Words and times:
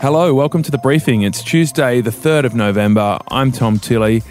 Hello, 0.00 0.32
welcome 0.32 0.62
to 0.62 0.70
the 0.70 0.78
briefing. 0.78 1.22
It's 1.22 1.42
Tuesday, 1.42 2.00
the 2.00 2.10
3rd 2.10 2.44
of 2.44 2.54
November. 2.54 3.18
I'm 3.32 3.50
Tom 3.50 3.80
Tilley, 3.80 4.22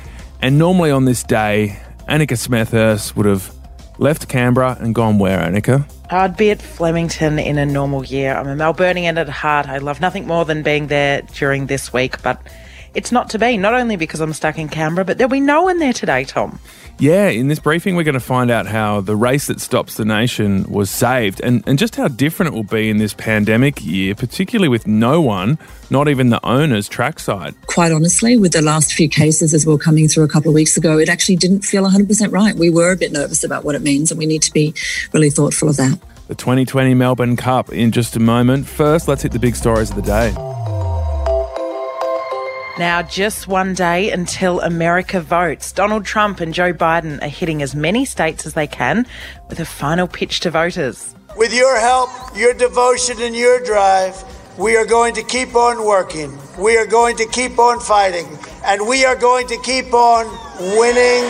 and 0.42 0.58
normally 0.58 0.92
on 0.92 1.04
this 1.04 1.24
day, 1.24 1.78
Annika 2.08 2.38
Smethurst 2.38 3.18
would 3.18 3.26
have 3.26 3.54
left 3.98 4.30
Canberra 4.30 4.78
and 4.80 4.96
gone 4.96 5.20
where, 5.20 5.40
Annika? 5.40 5.84
I'd 6.10 6.38
be 6.38 6.52
at 6.52 6.62
Flemington 6.62 7.38
in 7.38 7.58
a 7.58 7.66
normal 7.66 8.06
year. 8.06 8.34
I'm 8.34 8.48
a 8.48 8.56
Melburnian 8.56 9.18
at 9.18 9.28
heart. 9.28 9.68
I 9.68 9.80
love 9.80 10.00
nothing 10.00 10.26
more 10.26 10.46
than 10.46 10.64
being 10.64 10.88
there 10.88 11.24
during 11.34 11.66
this 11.66 11.92
week, 11.92 12.22
but 12.22 12.42
it's 12.94 13.12
not 13.12 13.30
to 13.32 13.40
be, 13.40 13.58
not 13.58 13.74
only 13.74 13.96
because 13.96 14.20
I'm 14.20 14.34
stuck 14.34 14.58
in 14.58 14.70
Canberra, 14.70 15.06
but 15.06 15.18
there'll 15.18 15.32
be 15.32 15.40
no 15.40 15.64
one 15.64 15.80
there 15.80 15.94
today, 15.94 16.24
Tom. 16.24 16.60
Yeah, 17.00 17.28
in 17.28 17.48
this 17.48 17.60
briefing, 17.60 17.96
we're 17.96 18.04
going 18.04 18.14
to 18.16 18.20
find 18.20 18.50
out 18.50 18.66
how 18.66 19.02
the 19.02 19.16
race 19.16 19.46
that 19.48 19.62
stops 19.62 19.96
the 19.96 20.06
nation 20.06 20.64
was 20.64 20.90
saved 20.90 21.40
and, 21.42 21.64
and 21.68 21.78
just 21.78 21.96
how 21.96 22.08
different 22.08 22.54
it 22.54 22.56
will 22.56 22.64
be 22.64 22.90
in 22.90 22.98
this 22.98 23.14
pandemic 23.14 23.86
year, 23.86 24.16
particularly 24.16 24.68
with 24.68 24.88
no 24.88 25.22
one, 25.22 25.60
not 25.92 26.08
even 26.08 26.30
the 26.30 26.44
owners, 26.44 26.90
trackside. 26.90 27.54
Quite 27.68 27.92
honestly, 27.92 28.36
with 28.36 28.54
the 28.54 28.64
last 28.64 28.94
few 28.94 29.08
cases 29.08 29.54
as 29.54 29.64
well 29.64 29.78
coming 29.78 30.08
through 30.08 30.24
a 30.24 30.28
couple 30.28 30.50
of 30.50 30.56
weeks 30.56 30.76
ago, 30.76 30.98
it 30.98 31.08
actually 31.08 31.36
didn't 31.36 31.62
feel 31.62 31.84
100% 31.84 32.32
right. 32.32 32.56
We 32.56 32.72
were 32.72 32.92
a 32.92 32.98
bit 32.98 33.12
nervous 33.12 33.44
about 33.44 33.64
what 33.64 33.76
it 33.76 33.84
means, 33.84 34.10
and 34.10 34.18
we 34.18 34.26
need 34.26 34.42
to 34.42 34.52
be 34.52 34.74
really 35.14 35.30
thoughtful 35.30 35.70
of 35.70 35.78
that. 35.78 36.00
The 36.30 36.36
2020 36.36 36.96
Melbourne 36.96 37.36
Cup 37.36 37.72
in 37.72 37.92
just 37.92 38.16
a 38.16 38.20
moment. 38.20 38.68
First, 38.68 39.08
let's 39.08 39.22
hit 39.22 39.34
the 39.34 39.40
big 39.40 39.56
stories 39.56 39.92
of 39.92 39.96
the 39.96 40.02
day. 40.02 40.57
Now, 42.80 43.02
just 43.02 43.48
one 43.48 43.74
day 43.74 44.12
until 44.12 44.62
America 44.62 45.20
votes. 45.20 45.72
Donald 45.72 46.06
Trump 46.06 46.40
and 46.40 46.54
Joe 46.54 46.74
Biden 46.74 47.20
are 47.24 47.28
hitting 47.28 47.64
as 47.64 47.74
many 47.74 48.06
states 48.06 48.46
as 48.46 48.54
they 48.54 48.68
can 48.68 49.08
with 49.50 49.60
a 49.60 49.66
final 49.66 50.08
pitch 50.08 50.42
to 50.42 50.52
voters. 50.52 51.16
With 51.36 51.56
your 51.56 51.80
help, 51.80 52.12
your 52.36 52.54
devotion, 52.54 53.20
and 53.20 53.36
your 53.36 53.64
drive, 53.64 54.24
we 54.60 54.78
are 54.78 54.86
going 54.86 55.16
to 55.16 55.24
keep 55.24 55.56
on 55.56 55.86
working. 55.88 56.38
We 56.60 56.78
are 56.78 56.86
going 56.86 57.18
to 57.18 57.26
keep 57.26 57.58
on 57.58 57.80
fighting. 57.80 58.28
And 58.64 58.88
we 58.88 59.06
are 59.06 59.16
going 59.16 59.48
to 59.48 59.58
keep 59.64 59.92
on 59.92 60.28
winning, 60.78 61.26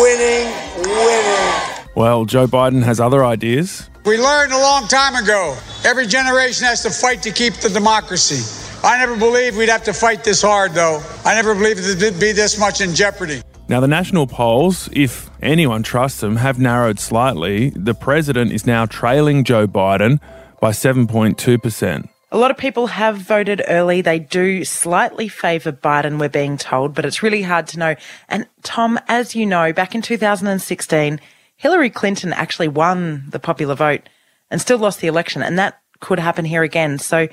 winning, 0.00 0.48
winning. 0.88 1.86
Well, 1.96 2.24
Joe 2.24 2.46
Biden 2.46 2.82
has 2.82 2.98
other 2.98 3.26
ideas. 3.26 3.90
We 4.06 4.16
learned 4.16 4.52
a 4.52 4.58
long 4.58 4.88
time 4.88 5.22
ago 5.22 5.54
every 5.84 6.06
generation 6.06 6.64
has 6.64 6.82
to 6.82 6.90
fight 6.90 7.22
to 7.22 7.30
keep 7.30 7.54
the 7.54 7.68
democracy. 7.68 8.57
I 8.84 8.96
never 8.98 9.16
believed 9.16 9.56
we'd 9.56 9.68
have 9.68 9.82
to 9.84 9.92
fight 9.92 10.22
this 10.22 10.40
hard, 10.40 10.72
though. 10.72 11.02
I 11.24 11.34
never 11.34 11.52
believed 11.54 11.80
it'd 11.80 12.20
be 12.20 12.32
this 12.32 12.58
much 12.58 12.80
in 12.80 12.94
jeopardy. 12.94 13.42
Now, 13.68 13.80
the 13.80 13.88
national 13.88 14.26
polls, 14.28 14.88
if 14.92 15.28
anyone 15.42 15.82
trusts 15.82 16.20
them, 16.20 16.36
have 16.36 16.60
narrowed 16.60 17.00
slightly. 17.00 17.70
The 17.70 17.92
president 17.92 18.52
is 18.52 18.66
now 18.66 18.86
trailing 18.86 19.42
Joe 19.42 19.66
Biden 19.66 20.20
by 20.60 20.70
7.2%. 20.70 22.08
A 22.30 22.38
lot 22.38 22.50
of 22.50 22.56
people 22.56 22.86
have 22.86 23.16
voted 23.16 23.62
early. 23.68 24.00
They 24.00 24.18
do 24.20 24.64
slightly 24.64 25.28
favour 25.28 25.72
Biden, 25.72 26.20
we're 26.20 26.28
being 26.28 26.56
told, 26.56 26.94
but 26.94 27.04
it's 27.04 27.22
really 27.22 27.42
hard 27.42 27.66
to 27.68 27.78
know. 27.78 27.96
And 28.28 28.46
Tom, 28.62 29.00
as 29.08 29.34
you 29.34 29.44
know, 29.44 29.72
back 29.72 29.94
in 29.94 30.02
2016, 30.02 31.20
Hillary 31.56 31.90
Clinton 31.90 32.32
actually 32.32 32.68
won 32.68 33.24
the 33.30 33.40
popular 33.40 33.74
vote 33.74 34.08
and 34.50 34.60
still 34.60 34.78
lost 34.78 35.00
the 35.00 35.08
election. 35.08 35.42
And 35.42 35.58
that 35.58 35.80
could 36.00 36.18
happen 36.18 36.44
here 36.44 36.62
again. 36.62 36.98
So 36.98 37.28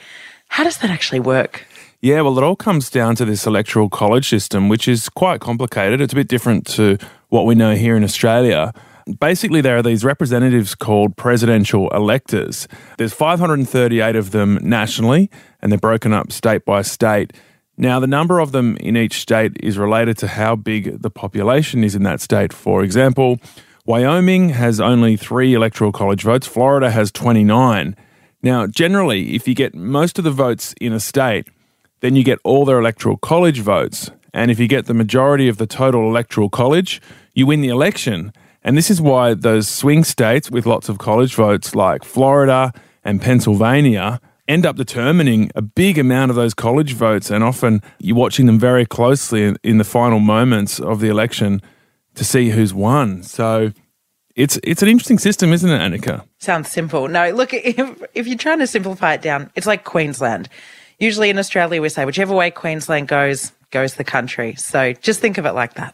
how 0.50 0.64
does 0.64 0.78
that 0.78 0.90
actually 0.90 1.20
work? 1.20 1.66
Yeah, 2.02 2.22
well, 2.22 2.38
it 2.38 2.44
all 2.44 2.56
comes 2.56 2.90
down 2.90 3.16
to 3.16 3.26
this 3.26 3.48
electoral 3.48 3.90
college 3.90 4.30
system, 4.30 4.70
which 4.70 4.88
is 4.88 5.10
quite 5.10 5.42
complicated. 5.42 6.02
It's 6.02 6.14
a 6.14 6.16
bit 6.16 6.28
different 6.28 6.68
to 6.68 6.98
what 7.30 7.46
we 7.46 7.56
know 7.56 7.74
here 7.76 7.96
in 7.96 8.04
Australia. 8.04 8.74
Basically, 9.20 9.62
there 9.62 9.78
are 9.78 9.84
these 9.84 10.04
representatives 10.04 10.76
called 10.76 11.16
presidential 11.16 11.90
electors. 11.90 12.68
There's 12.98 13.14
538 13.14 14.16
of 14.16 14.32
them 14.32 14.60
nationally, 14.62 15.30
and 15.62 15.72
they're 15.72 15.80
broken 15.80 16.14
up 16.14 16.32
state 16.32 16.66
by 16.66 16.82
state. 16.84 17.34
Now, 17.78 18.00
the 18.00 18.08
number 18.08 18.40
of 18.40 18.52
them 18.52 18.78
in 18.78 18.96
each 18.96 19.20
state 19.20 19.54
is 19.62 19.78
related 19.78 20.18
to 20.20 20.28
how 20.28 20.56
big 20.56 21.02
the 21.02 21.10
population 21.10 21.84
is 21.84 21.96
in 21.96 22.04
that 22.04 22.22
state. 22.22 22.54
For 22.54 22.84
example, 22.84 23.40
Wyoming 23.86 24.50
has 24.50 24.80
only 24.80 25.18
three 25.18 25.54
electoral 25.54 25.92
college 25.92 26.24
votes, 26.24 26.48
Florida 26.48 26.90
has 26.90 27.12
29. 27.12 27.96
Now, 28.46 28.68
generally, 28.68 29.34
if 29.34 29.48
you 29.48 29.56
get 29.56 29.74
most 29.74 30.20
of 30.20 30.24
the 30.24 30.30
votes 30.30 30.76
in 30.80 30.94
a 30.94 31.00
state, 31.00 31.48
then 32.02 32.16
you 32.16 32.24
get 32.24 32.38
all 32.44 32.64
their 32.64 32.78
electoral 32.78 33.18
college 33.18 33.62
votes. 33.62 34.12
And 34.36 34.52
if 34.52 34.60
you 34.60 34.68
get 34.68 34.86
the 34.86 34.94
majority 34.94 35.48
of 35.48 35.58
the 35.58 35.66
total 35.66 36.08
electoral 36.08 36.50
college, 36.50 37.02
you 37.34 37.48
win 37.48 37.62
the 37.62 37.70
election. 37.70 38.32
And 38.64 38.78
this 38.78 38.92
is 38.92 39.02
why 39.02 39.34
those 39.34 39.68
swing 39.68 40.04
states 40.04 40.52
with 40.52 40.68
lots 40.68 40.90
of 40.90 41.00
college 41.00 41.34
votes, 41.34 41.74
like 41.74 42.04
Florida 42.04 42.72
and 43.04 43.20
Pennsylvania, 43.20 44.22
end 44.48 44.64
up 44.64 44.76
determining 44.76 45.50
a 45.56 45.64
big 45.64 45.98
amount 45.98 46.30
of 46.30 46.36
those 46.36 46.54
college 46.54 46.94
votes. 46.94 47.32
And 47.32 47.44
often 47.44 47.82
you're 47.98 48.16
watching 48.16 48.46
them 48.46 48.60
very 48.60 48.86
closely 48.86 49.56
in 49.64 49.80
the 49.80 49.84
final 49.84 50.20
moments 50.20 50.80
of 50.80 51.00
the 51.00 51.10
election 51.10 51.64
to 52.14 52.24
see 52.24 52.52
who's 52.52 52.76
won. 52.76 53.24
So 53.24 53.72
it's 54.36 54.60
it's 54.64 54.82
an 54.82 54.90
interesting 54.90 55.18
system, 55.18 55.54
isn't 55.54 55.70
it, 55.70 55.80
Annika? 55.80 56.26
Sounds 56.40 56.70
simple. 56.70 57.08
No, 57.08 57.32
look, 57.32 57.54
if, 57.54 58.04
if 58.14 58.28
you're 58.28 58.38
trying 58.38 58.60
to 58.60 58.68
simplify 58.68 59.14
it 59.14 59.22
down, 59.22 59.50
it's 59.56 59.68
like 59.68 59.84
Queensland. 59.84 60.50
Usually 61.00 61.30
in 61.30 61.38
Australia, 61.38 61.82
we 61.82 61.90
say 61.90 62.06
whichever 62.06 62.34
way 62.34 62.52
Queensland 62.52 63.08
goes, 63.08 63.52
goes 63.72 63.96
the 63.96 64.04
country. 64.06 64.56
So 64.56 64.94
just 64.94 65.20
think 65.20 65.38
of 65.38 65.46
it 65.46 65.52
like 65.52 65.74
that. 65.74 65.92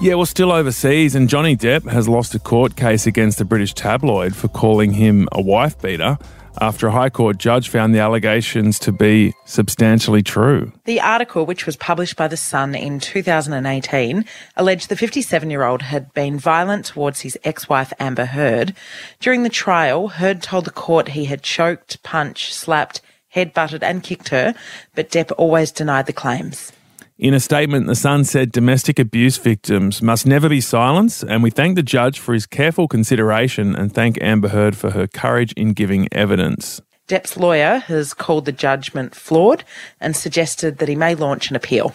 Yeah, 0.00 0.14
well, 0.14 0.26
still 0.26 0.50
overseas, 0.50 1.14
and 1.14 1.28
Johnny 1.28 1.56
Depp 1.56 1.88
has 1.88 2.08
lost 2.08 2.34
a 2.34 2.38
court 2.38 2.74
case 2.76 3.06
against 3.06 3.40
a 3.40 3.44
British 3.44 3.74
tabloid 3.74 4.34
for 4.34 4.48
calling 4.48 4.92
him 4.92 5.28
a 5.32 5.40
wife 5.40 5.80
beater 5.80 6.18
after 6.60 6.86
a 6.86 6.92
High 6.92 7.10
Court 7.10 7.38
judge 7.38 7.68
found 7.68 7.94
the 7.94 8.00
allegations 8.00 8.78
to 8.80 8.92
be 8.92 9.34
substantially 9.44 10.22
true. 10.22 10.72
The 10.84 11.00
article, 11.00 11.46
which 11.46 11.66
was 11.66 11.76
published 11.76 12.16
by 12.16 12.28
The 12.28 12.36
Sun 12.36 12.74
in 12.74 13.00
2018, 13.00 14.24
alleged 14.56 14.88
the 14.88 14.96
57 14.96 15.50
year 15.50 15.64
old 15.64 15.82
had 15.82 16.12
been 16.14 16.38
violent 16.38 16.86
towards 16.86 17.20
his 17.20 17.38
ex 17.44 17.68
wife 17.68 17.92
Amber 17.98 18.26
Heard. 18.26 18.74
During 19.20 19.42
the 19.42 19.48
trial, 19.48 20.08
Heard 20.08 20.42
told 20.42 20.64
the 20.64 20.70
court 20.70 21.08
he 21.08 21.26
had 21.26 21.42
choked, 21.42 22.02
punched, 22.02 22.54
slapped, 22.54 23.00
head-butted, 23.28 23.82
and 23.82 24.02
kicked 24.02 24.28
her, 24.28 24.54
but 24.94 25.10
Depp 25.10 25.32
always 25.36 25.72
denied 25.72 26.06
the 26.06 26.12
claims. 26.12 26.72
In 27.16 27.32
a 27.32 27.38
statement, 27.38 27.86
The 27.86 27.94
Sun 27.94 28.24
said 28.24 28.50
domestic 28.50 28.98
abuse 28.98 29.36
victims 29.36 30.02
must 30.02 30.26
never 30.26 30.48
be 30.48 30.60
silenced, 30.60 31.22
and 31.22 31.44
we 31.44 31.50
thank 31.50 31.76
the 31.76 31.82
judge 31.82 32.18
for 32.18 32.34
his 32.34 32.44
careful 32.44 32.88
consideration 32.88 33.76
and 33.76 33.94
thank 33.94 34.20
Amber 34.20 34.48
Heard 34.48 34.76
for 34.76 34.90
her 34.90 35.06
courage 35.06 35.52
in 35.52 35.74
giving 35.74 36.08
evidence. 36.10 36.80
Depp's 37.06 37.36
lawyer 37.36 37.78
has 37.86 38.14
called 38.14 38.46
the 38.46 38.52
judgment 38.52 39.14
flawed 39.14 39.62
and 40.00 40.16
suggested 40.16 40.78
that 40.78 40.88
he 40.88 40.96
may 40.96 41.14
launch 41.14 41.50
an 41.50 41.56
appeal. 41.56 41.90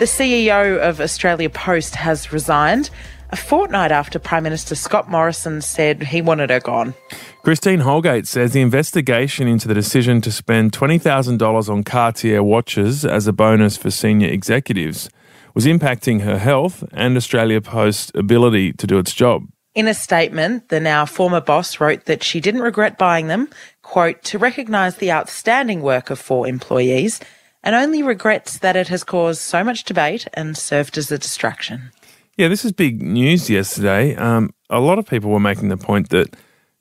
The 0.00 0.06
CEO 0.06 0.80
of 0.80 1.00
Australia 1.00 1.48
Post 1.48 1.94
has 1.94 2.32
resigned 2.32 2.90
a 3.32 3.36
fortnight 3.36 3.90
after 3.90 4.18
Prime 4.18 4.42
Minister 4.42 4.74
Scott 4.74 5.10
Morrison 5.10 5.62
said 5.62 6.02
he 6.02 6.20
wanted 6.20 6.50
her 6.50 6.60
gone. 6.60 6.94
Christine 7.42 7.80
Holgate 7.80 8.28
says 8.28 8.52
the 8.52 8.60
investigation 8.60 9.48
into 9.48 9.66
the 9.66 9.74
decision 9.74 10.20
to 10.20 10.30
spend 10.30 10.72
$20,000 10.72 11.68
on 11.68 11.82
Cartier 11.82 12.42
watches 12.42 13.04
as 13.04 13.26
a 13.26 13.32
bonus 13.32 13.76
for 13.76 13.90
senior 13.90 14.28
executives 14.28 15.08
was 15.54 15.66
impacting 15.66 16.20
her 16.20 16.38
health 16.38 16.84
and 16.92 17.16
Australia 17.16 17.60
Post's 17.60 18.12
ability 18.14 18.74
to 18.74 18.86
do 18.86 18.98
its 18.98 19.14
job. 19.14 19.46
In 19.74 19.88
a 19.88 19.94
statement, 19.94 20.68
the 20.68 20.80
now 20.80 21.06
former 21.06 21.40
boss 21.40 21.80
wrote 21.80 22.04
that 22.04 22.22
she 22.22 22.40
didn't 22.40 22.60
regret 22.60 22.98
buying 22.98 23.28
them, 23.28 23.48
quote, 23.80 24.22
to 24.24 24.38
recognise 24.38 24.96
the 24.96 25.10
outstanding 25.10 25.80
work 25.80 26.10
of 26.10 26.18
four 26.18 26.46
employees, 26.46 27.20
and 27.62 27.74
only 27.74 28.02
regrets 28.02 28.58
that 28.58 28.76
it 28.76 28.88
has 28.88 29.04
caused 29.04 29.40
so 29.40 29.64
much 29.64 29.84
debate 29.84 30.26
and 30.34 30.58
served 30.58 30.98
as 30.98 31.10
a 31.10 31.18
distraction. 31.18 31.90
Yeah, 32.38 32.48
this 32.48 32.64
is 32.64 32.72
big 32.72 33.02
news 33.02 33.50
yesterday. 33.50 34.16
Um, 34.16 34.54
a 34.70 34.80
lot 34.80 34.98
of 34.98 35.06
people 35.06 35.30
were 35.30 35.40
making 35.40 35.68
the 35.68 35.76
point 35.76 36.08
that 36.10 36.34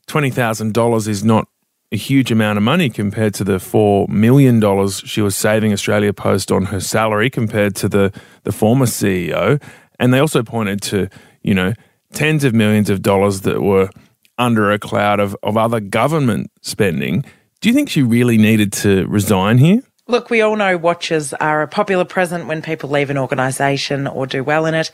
$20,000 0.08 1.08
is 1.10 1.26
not 1.26 1.48
a 1.92 1.98
huge 1.98 2.32
amount 2.32 2.58
of 2.58 2.64
money 2.64 2.90
compared 2.90 3.34
to 3.34 3.44
the 3.44 3.58
$4 3.58 4.08
million 4.08 4.62
she 4.90 5.22
was 5.22 5.36
saving 5.36 5.74
Australia 5.74 6.14
Post 6.14 6.54
on 6.54 6.66
her 6.66 6.80
salary 6.80 7.30
compared 7.30 7.76
to 7.76 7.90
the, 7.90 8.14
the 8.44 8.54
former 8.54 8.86
CEO. 8.86 9.62
And 10.00 10.14
they 10.14 10.20
also 10.20 10.42
pointed 10.42 10.82
to, 10.84 11.10
you 11.42 11.54
know, 11.54 11.74
tens 12.14 12.46
of 12.46 12.54
millions 12.54 12.90
of 12.90 13.02
dollars 13.02 13.42
that 13.42 13.62
were 13.62 13.90
under 14.38 14.72
a 14.72 14.80
cloud 14.80 15.20
of, 15.20 15.36
of 15.44 15.58
other 15.58 15.82
government 15.82 16.50
spending. 16.62 17.26
Do 17.60 17.68
you 17.68 17.76
think 17.76 17.90
she 17.90 18.04
really 18.04 18.38
needed 18.38 18.72
to 18.74 19.06
resign 19.08 19.58
here? 19.58 19.82
Look, 20.12 20.30
we 20.30 20.42
all 20.42 20.58
know 20.58 20.78
watches 20.78 21.34
are 21.36 21.62
a 21.62 21.70
popular 21.70 22.04
present 22.04 22.46
when 22.48 22.62
people 22.62 22.90
leave 22.90 23.10
an 23.10 23.18
organisation 23.18 24.08
or 24.08 24.28
do 24.28 24.44
well 24.44 24.66
in 24.66 24.74
it, 24.74 24.92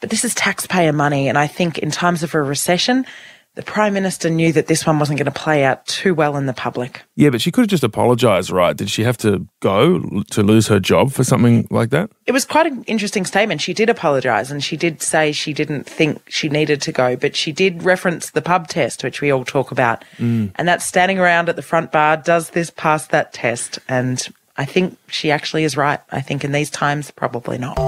but 0.00 0.10
this 0.10 0.24
is 0.24 0.34
taxpayer 0.34 0.92
money. 0.92 1.28
And 1.28 1.38
I 1.38 1.46
think 1.46 1.78
in 1.78 1.92
times 1.92 2.24
of 2.24 2.34
a 2.34 2.42
recession, 2.42 3.06
the 3.54 3.62
Prime 3.62 3.94
Minister 3.94 4.28
knew 4.28 4.52
that 4.54 4.66
this 4.66 4.84
one 4.84 4.98
wasn't 4.98 5.20
going 5.20 5.32
to 5.32 5.40
play 5.40 5.64
out 5.64 5.86
too 5.86 6.14
well 6.14 6.36
in 6.36 6.46
the 6.46 6.52
public. 6.52 7.02
Yeah, 7.14 7.30
but 7.30 7.40
she 7.40 7.52
could 7.52 7.60
have 7.60 7.68
just 7.68 7.84
apologised, 7.84 8.50
right? 8.50 8.76
Did 8.76 8.90
she 8.90 9.04
have 9.04 9.16
to 9.18 9.46
go 9.60 10.00
to 10.32 10.42
lose 10.42 10.66
her 10.66 10.80
job 10.80 11.12
for 11.12 11.22
something 11.22 11.68
like 11.70 11.90
that? 11.90 12.10
It 12.26 12.32
was 12.32 12.44
quite 12.44 12.66
an 12.66 12.82
interesting 12.88 13.24
statement. 13.24 13.60
She 13.60 13.72
did 13.72 13.88
apologise 13.88 14.50
and 14.50 14.64
she 14.64 14.76
did 14.76 15.00
say 15.00 15.30
she 15.30 15.52
didn't 15.52 15.84
think 15.84 16.28
she 16.28 16.48
needed 16.48 16.82
to 16.82 16.90
go, 16.90 17.14
but 17.14 17.36
she 17.36 17.52
did 17.52 17.84
reference 17.84 18.30
the 18.30 18.42
pub 18.42 18.66
test, 18.66 19.04
which 19.04 19.20
we 19.20 19.30
all 19.30 19.44
talk 19.44 19.70
about. 19.70 20.04
Mm. 20.18 20.50
And 20.56 20.66
that's 20.66 20.84
standing 20.84 21.20
around 21.20 21.48
at 21.48 21.54
the 21.54 21.62
front 21.62 21.92
bar. 21.92 22.16
Does 22.16 22.50
this 22.50 22.70
pass 22.70 23.06
that 23.06 23.32
test? 23.32 23.78
And 23.88 24.26
I 24.58 24.64
think 24.64 24.98
she 25.08 25.30
actually 25.30 25.64
is 25.64 25.76
right. 25.76 26.00
I 26.10 26.20
think 26.20 26.44
in 26.44 26.52
these 26.52 26.70
times, 26.70 27.10
probably 27.10 27.58
not. 27.58 27.78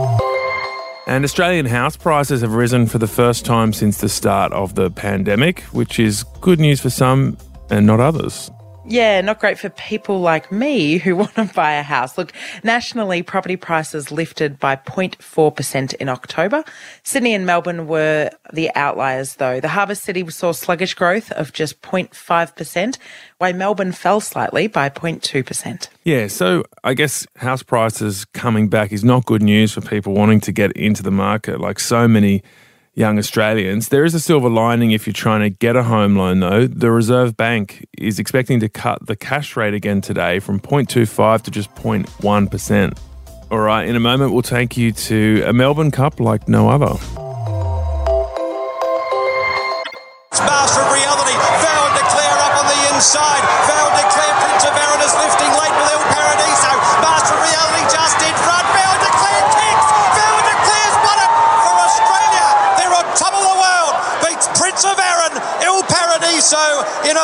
And 1.07 1.25
Australian 1.25 1.65
house 1.67 1.97
prices 1.97 2.43
have 2.43 2.53
risen 2.53 2.87
for 2.87 2.99
the 2.99 3.07
first 3.07 3.47
time 3.47 3.73
since 3.73 3.99
the 3.99 4.11
start 4.11 4.53
of 4.53 4.75
the 4.75 4.91
pandemic, 4.91 5.61
which 5.73 5.99
is 5.99 6.25
good 6.43 6.61
news 6.61 6.81
for 6.81 6.91
some 6.91 7.39
and 7.71 7.87
not 7.87 8.01
others. 8.01 8.51
Yeah, 8.89 9.21
not 9.21 9.39
great 9.39 9.59
for 9.59 9.69
people 9.69 10.21
like 10.21 10.51
me 10.51 10.99
who 10.99 11.15
want 11.23 11.35
to 11.35 11.45
buy 11.55 11.73
a 11.75 11.83
house. 11.83 12.17
Look, 12.17 12.33
nationally, 12.65 13.23
property 13.23 13.57
prices 13.57 14.11
lifted 14.11 14.59
by 14.59 14.77
0.4% 14.77 15.95
in 15.95 16.09
October. 16.09 16.65
Sydney 17.03 17.35
and 17.35 17.47
Melbourne 17.47 17.87
were 17.87 18.31
the 18.53 18.75
outliers, 18.75 19.37
though. 19.37 19.61
The 19.61 19.69
harbour 19.69 19.95
city 19.95 20.29
saw 20.31 20.53
sluggish 20.53 20.95
growth 20.95 21.31
of 21.33 21.53
just 21.53 21.81
0.5%, 21.83 22.99
while 23.39 23.53
Melbourne 23.53 23.93
fell 23.93 24.21
slightly 24.21 24.67
by 24.67 24.89
0.2%. 24.89 25.89
Yeah, 26.05 26.27
so 26.29 26.65
I 26.85 26.95
guess 26.95 27.27
house 27.37 27.63
prices 27.63 28.25
coming 28.27 28.69
back 28.69 28.93
is 28.93 29.05
not 29.05 29.27
good 29.27 29.43
news 29.43 29.73
for 29.73 29.81
people 29.81 30.15
wanting 30.15 30.41
to 30.41 30.53
get 30.53 30.73
into 30.73 31.03
the 31.03 31.11
market, 31.11 31.61
like 31.61 31.79
so 31.79 32.09
many 32.09 32.43
young 32.99 33.17
Australians. 33.17 33.89
There 33.89 34.05
is 34.05 34.15
a 34.15 34.21
silver 34.21 34.51
lining 34.51 34.91
if 34.91 35.07
you're 35.07 35.15
trying 35.15 35.41
to 35.43 35.51
get 35.51 35.77
a 35.77 35.85
home 35.85 36.17
loan, 36.17 36.41
though. 36.41 36.67
The 36.67 36.91
Reserve 36.91 37.37
Bank 37.37 37.87
is 37.97 38.19
expecting 38.19 38.59
to 38.61 38.69
cut 38.69 39.07
the 39.07 39.15
cash 39.15 39.57
rate 39.57 39.73
again 39.73 40.01
today 40.01 40.41
from 40.41 40.59
0.25 40.59 41.43
to 41.43 41.51
just 41.51 41.73
0.1%. 41.77 42.99
All 43.51 43.61
right, 43.61 43.89
in 43.89 43.97
a 43.97 44.01
moment, 44.01 44.33
we'll 44.33 44.43
take 44.43 44.77
you 44.77 44.93
to 44.93 45.45
a 45.47 45.53
Melbourne 45.53 45.91
Cup 45.91 46.21
like 46.21 46.49
no 46.49 46.69
other. 46.69 47.28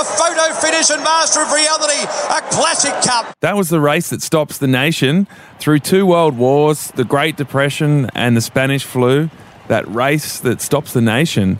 A 0.04 0.16
photo 0.16 0.52
finish 0.60 0.90
and 0.90 1.02
Master 1.02 1.40
of 1.40 1.52
Reality, 1.52 2.02
a 2.02 2.40
classic 2.50 2.92
cup. 3.02 3.34
That 3.40 3.56
was 3.56 3.68
the 3.68 3.80
race 3.80 4.10
that 4.10 4.22
stops 4.22 4.58
the 4.58 4.66
nation 4.66 5.26
through 5.58 5.78
two 5.80 6.06
world 6.06 6.36
wars, 6.36 6.88
the 6.92 7.04
Great 7.04 7.36
Depression 7.36 8.10
and 8.14 8.36
the 8.36 8.40
Spanish 8.40 8.84
flu. 8.84 9.30
That 9.68 9.88
race 9.88 10.40
that 10.40 10.60
stops 10.60 10.92
the 10.92 11.00
nation 11.00 11.58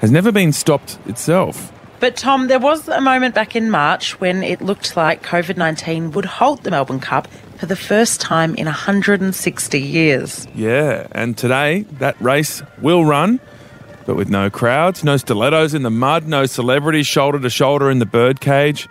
has 0.00 0.10
never 0.10 0.30
been 0.30 0.52
stopped 0.52 0.98
itself. 1.06 1.72
But 2.00 2.16
Tom, 2.16 2.48
there 2.48 2.58
was 2.58 2.86
a 2.88 3.00
moment 3.00 3.34
back 3.34 3.56
in 3.56 3.70
March 3.70 4.20
when 4.20 4.42
it 4.42 4.60
looked 4.60 4.96
like 4.96 5.22
COVID 5.22 5.56
19 5.56 6.12
would 6.12 6.26
halt 6.26 6.62
the 6.62 6.70
Melbourne 6.70 7.00
Cup 7.00 7.28
for 7.56 7.64
the 7.64 7.76
first 7.76 8.20
time 8.20 8.54
in 8.56 8.66
160 8.66 9.80
years. 9.80 10.46
Yeah, 10.54 11.06
and 11.12 11.38
today 11.38 11.86
that 11.92 12.20
race 12.20 12.62
will 12.82 13.06
run, 13.06 13.40
but 14.06 14.16
with 14.16 14.30
no 14.30 14.48
crowds, 14.48 15.04
no 15.04 15.16
stilettos 15.16 15.74
in 15.74 15.82
the 15.82 15.90
mud, 15.90 16.26
no 16.26 16.46
celebrities 16.46 17.06
shoulder 17.06 17.38
to 17.40 17.50
shoulder 17.50 17.90
in 17.90 17.98
the 17.98 18.06
birdcage. 18.06 18.88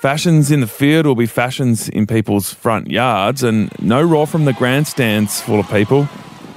Fashions 0.00 0.50
in 0.50 0.60
the 0.60 0.66
field 0.66 1.06
will 1.06 1.14
be 1.14 1.26
fashions 1.26 1.88
in 1.88 2.06
people's 2.06 2.52
front 2.52 2.90
yards, 2.90 3.42
and 3.42 3.70
no 3.80 4.02
roar 4.02 4.26
from 4.26 4.46
the 4.46 4.52
grandstands 4.54 5.40
full 5.40 5.60
of 5.60 5.68
people, 5.70 6.08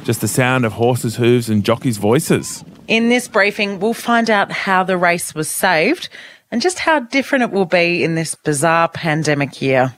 just 0.04 0.21
the 0.21 0.27
sound 0.27 0.65
of 0.65 0.74
horses' 0.74 1.18
hooves 1.18 1.50
and 1.50 1.63
jockeys' 1.63 1.98
voices. 1.98 2.63
In 2.88 3.09
this 3.09 3.27
briefing, 3.27 3.80
we'll 3.80 3.94
find 3.94 4.30
out 4.30 4.51
how 4.51 4.83
the 4.83 4.98
race 4.98 5.36
was 5.36 5.50
saved 5.50 6.10
and 6.50 6.62
just 6.62 6.80
how 6.80 7.00
different 7.00 7.44
it 7.44 7.51
will 7.51 7.65
be 7.65 8.03
in 8.03 8.15
this 8.15 8.33
bizarre 8.36 8.88
pandemic 8.88 9.62
year. 9.62 9.94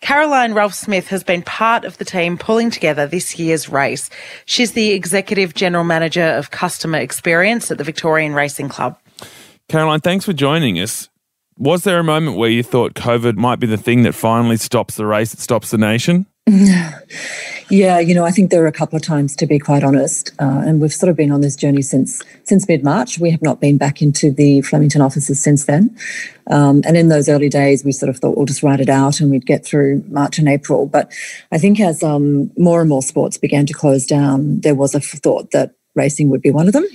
Caroline 0.00 0.54
Ralphsmith 0.54 1.08
has 1.08 1.22
been 1.22 1.42
part 1.42 1.84
of 1.84 1.98
the 1.98 2.04
team 2.04 2.38
pulling 2.38 2.70
together 2.70 3.06
this 3.06 3.38
year's 3.38 3.68
race. 3.68 4.08
She's 4.46 4.72
the 4.72 4.92
Executive 4.92 5.54
General 5.54 5.84
Manager 5.84 6.24
of 6.24 6.50
Customer 6.50 6.98
Experience 6.98 7.70
at 7.70 7.78
the 7.78 7.84
Victorian 7.84 8.34
Racing 8.34 8.70
Club. 8.70 8.98
Caroline, 9.68 10.00
thanks 10.00 10.24
for 10.24 10.32
joining 10.32 10.76
us. 10.80 11.08
Was 11.58 11.84
there 11.84 11.98
a 11.98 12.04
moment 12.04 12.38
where 12.38 12.48
you 12.48 12.62
thought 12.62 12.94
COVID 12.94 13.36
might 13.36 13.60
be 13.60 13.66
the 13.66 13.76
thing 13.76 14.02
that 14.04 14.14
finally 14.14 14.56
stops 14.56 14.94
the 14.96 15.04
race, 15.04 15.32
that 15.32 15.40
stops 15.40 15.70
the 15.70 15.78
nation? 15.78 16.26
Yeah, 17.70 18.00
you 18.00 18.16
know, 18.16 18.24
I 18.24 18.32
think 18.32 18.50
there 18.50 18.62
were 18.62 18.66
a 18.66 18.72
couple 18.72 18.96
of 18.96 19.02
times, 19.02 19.36
to 19.36 19.46
be 19.46 19.60
quite 19.60 19.84
honest, 19.84 20.32
uh, 20.40 20.64
and 20.66 20.80
we've 20.80 20.92
sort 20.92 21.08
of 21.08 21.16
been 21.16 21.30
on 21.30 21.40
this 21.40 21.54
journey 21.54 21.82
since 21.82 22.20
since 22.42 22.66
mid 22.66 22.82
March. 22.82 23.20
We 23.20 23.30
have 23.30 23.42
not 23.42 23.60
been 23.60 23.78
back 23.78 24.02
into 24.02 24.32
the 24.32 24.60
Flemington 24.62 25.00
offices 25.00 25.40
since 25.40 25.66
then. 25.66 25.96
Um, 26.48 26.82
and 26.84 26.96
in 26.96 27.10
those 27.10 27.28
early 27.28 27.48
days, 27.48 27.84
we 27.84 27.92
sort 27.92 28.10
of 28.10 28.18
thought 28.18 28.36
we'll 28.36 28.46
just 28.46 28.64
write 28.64 28.80
it 28.80 28.88
out 28.88 29.20
and 29.20 29.30
we'd 29.30 29.46
get 29.46 29.64
through 29.64 30.02
March 30.08 30.36
and 30.36 30.48
April. 30.48 30.86
But 30.86 31.12
I 31.52 31.58
think 31.58 31.78
as 31.78 32.02
um, 32.02 32.50
more 32.58 32.80
and 32.80 32.88
more 32.88 33.02
sports 33.02 33.38
began 33.38 33.66
to 33.66 33.72
close 33.72 34.04
down, 34.04 34.60
there 34.62 34.74
was 34.74 34.96
a 34.96 35.00
thought 35.00 35.52
that 35.52 35.76
racing 35.94 36.28
would 36.30 36.42
be 36.42 36.50
one 36.50 36.66
of 36.66 36.72
them. 36.72 36.86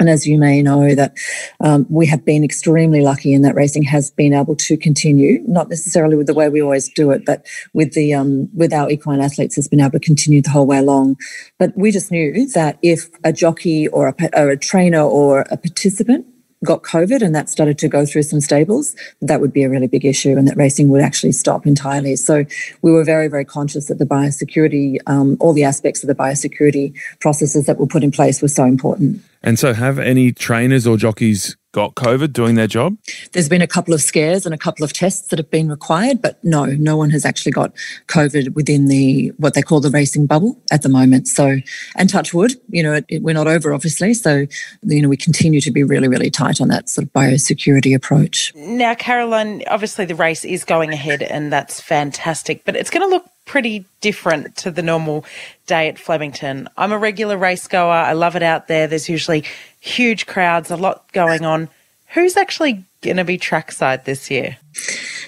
And 0.00 0.08
as 0.08 0.26
you 0.26 0.38
may 0.38 0.62
know, 0.62 0.94
that 0.94 1.14
um, 1.60 1.86
we 1.90 2.06
have 2.06 2.24
been 2.24 2.42
extremely 2.42 3.02
lucky 3.02 3.34
in 3.34 3.42
that 3.42 3.54
racing 3.54 3.82
has 3.84 4.10
been 4.10 4.32
able 4.32 4.56
to 4.56 4.78
continue, 4.78 5.44
not 5.46 5.68
necessarily 5.68 6.16
with 6.16 6.26
the 6.26 6.34
way 6.34 6.48
we 6.48 6.62
always 6.62 6.88
do 6.88 7.10
it, 7.10 7.26
but 7.26 7.46
with 7.74 7.92
the 7.92 8.14
um, 8.14 8.48
with 8.54 8.72
our 8.72 8.90
equine 8.90 9.20
athletes 9.20 9.56
has 9.56 9.68
been 9.68 9.80
able 9.80 9.92
to 9.92 10.00
continue 10.00 10.40
the 10.40 10.50
whole 10.50 10.66
way 10.66 10.78
along. 10.78 11.16
But 11.58 11.76
we 11.76 11.92
just 11.92 12.10
knew 12.10 12.48
that 12.52 12.78
if 12.82 13.10
a 13.24 13.32
jockey 13.32 13.88
or 13.88 14.08
a, 14.08 14.14
or 14.32 14.48
a 14.48 14.56
trainer 14.56 15.02
or 15.02 15.42
a 15.50 15.58
participant 15.58 16.26
got 16.64 16.82
COVID 16.82 17.22
and 17.22 17.34
that 17.34 17.48
started 17.48 17.78
to 17.78 17.88
go 17.88 18.04
through 18.04 18.22
some 18.22 18.40
stables, 18.40 18.94
that 19.20 19.40
would 19.40 19.52
be 19.52 19.62
a 19.62 19.70
really 19.70 19.86
big 19.86 20.04
issue 20.04 20.36
and 20.36 20.46
that 20.46 20.56
racing 20.56 20.88
would 20.90 21.00
actually 21.00 21.32
stop 21.32 21.66
entirely. 21.66 22.16
So 22.16 22.44
we 22.82 22.92
were 22.92 23.04
very, 23.04 23.28
very 23.28 23.44
conscious 23.44 23.86
that 23.86 23.98
the 23.98 24.06
biosecurity, 24.06 24.98
um, 25.06 25.36
all 25.40 25.52
the 25.52 25.64
aspects 25.64 26.02
of 26.02 26.08
the 26.08 26.14
biosecurity 26.14 26.94
processes 27.20 27.66
that 27.66 27.78
were 27.78 27.86
put 27.86 28.04
in 28.04 28.10
place 28.10 28.42
were 28.42 28.48
so 28.48 28.64
important. 28.64 29.22
And 29.42 29.58
so, 29.58 29.72
have 29.72 29.98
any 29.98 30.32
trainers 30.32 30.86
or 30.86 30.98
jockeys 30.98 31.56
got 31.72 31.94
COVID 31.94 32.32
doing 32.32 32.54
their 32.54 32.66
job? 32.66 32.96
There's 33.32 33.48
been 33.48 33.62
a 33.62 33.66
couple 33.66 33.94
of 33.94 34.02
scares 34.02 34.44
and 34.44 34.54
a 34.54 34.58
couple 34.58 34.84
of 34.84 34.92
tests 34.92 35.28
that 35.28 35.38
have 35.38 35.50
been 35.50 35.68
required, 35.68 36.20
but 36.20 36.42
no, 36.44 36.64
no 36.64 36.96
one 36.96 37.10
has 37.10 37.24
actually 37.24 37.52
got 37.52 37.72
COVID 38.08 38.54
within 38.54 38.88
the 38.88 39.28
what 39.36 39.54
they 39.54 39.62
call 39.62 39.80
the 39.80 39.90
racing 39.90 40.26
bubble 40.26 40.60
at 40.70 40.82
the 40.82 40.88
moment. 40.88 41.28
So, 41.28 41.58
and 41.96 42.08
touch 42.08 42.34
wood, 42.34 42.54
you 42.68 42.82
know, 42.82 42.94
it, 42.94 43.04
it, 43.08 43.22
we're 43.22 43.34
not 43.34 43.46
over, 43.46 43.72
obviously. 43.72 44.14
So, 44.14 44.46
you 44.82 45.02
know, 45.02 45.08
we 45.08 45.16
continue 45.16 45.60
to 45.60 45.70
be 45.70 45.84
really, 45.84 46.08
really 46.08 46.30
tight 46.30 46.60
on 46.60 46.68
that 46.68 46.88
sort 46.88 47.06
of 47.06 47.12
biosecurity 47.12 47.94
approach. 47.94 48.52
Now, 48.54 48.94
Caroline, 48.94 49.62
obviously 49.68 50.04
the 50.04 50.14
race 50.14 50.44
is 50.44 50.64
going 50.64 50.92
ahead, 50.92 51.22
and 51.22 51.52
that's 51.52 51.80
fantastic, 51.80 52.64
but 52.64 52.76
it's 52.76 52.90
going 52.90 53.08
to 53.08 53.14
look 53.14 53.26
pretty 53.50 53.84
different 54.00 54.54
to 54.56 54.70
the 54.70 54.82
normal 54.82 55.24
day 55.66 55.88
at 55.88 55.98
Flemington. 55.98 56.68
I'm 56.76 56.92
a 56.92 56.98
regular 56.98 57.36
race 57.36 57.66
goer. 57.66 57.90
I 57.90 58.12
love 58.12 58.36
it 58.36 58.44
out 58.44 58.68
there. 58.68 58.86
There's 58.86 59.08
usually 59.08 59.44
huge 59.80 60.26
crowds, 60.26 60.70
a 60.70 60.76
lot 60.76 61.10
going 61.12 61.44
on. 61.44 61.68
Who's 62.14 62.36
actually 62.36 62.84
going 63.02 63.16
to 63.16 63.24
be 63.24 63.38
trackside 63.38 64.04
this 64.04 64.30
year? 64.30 64.58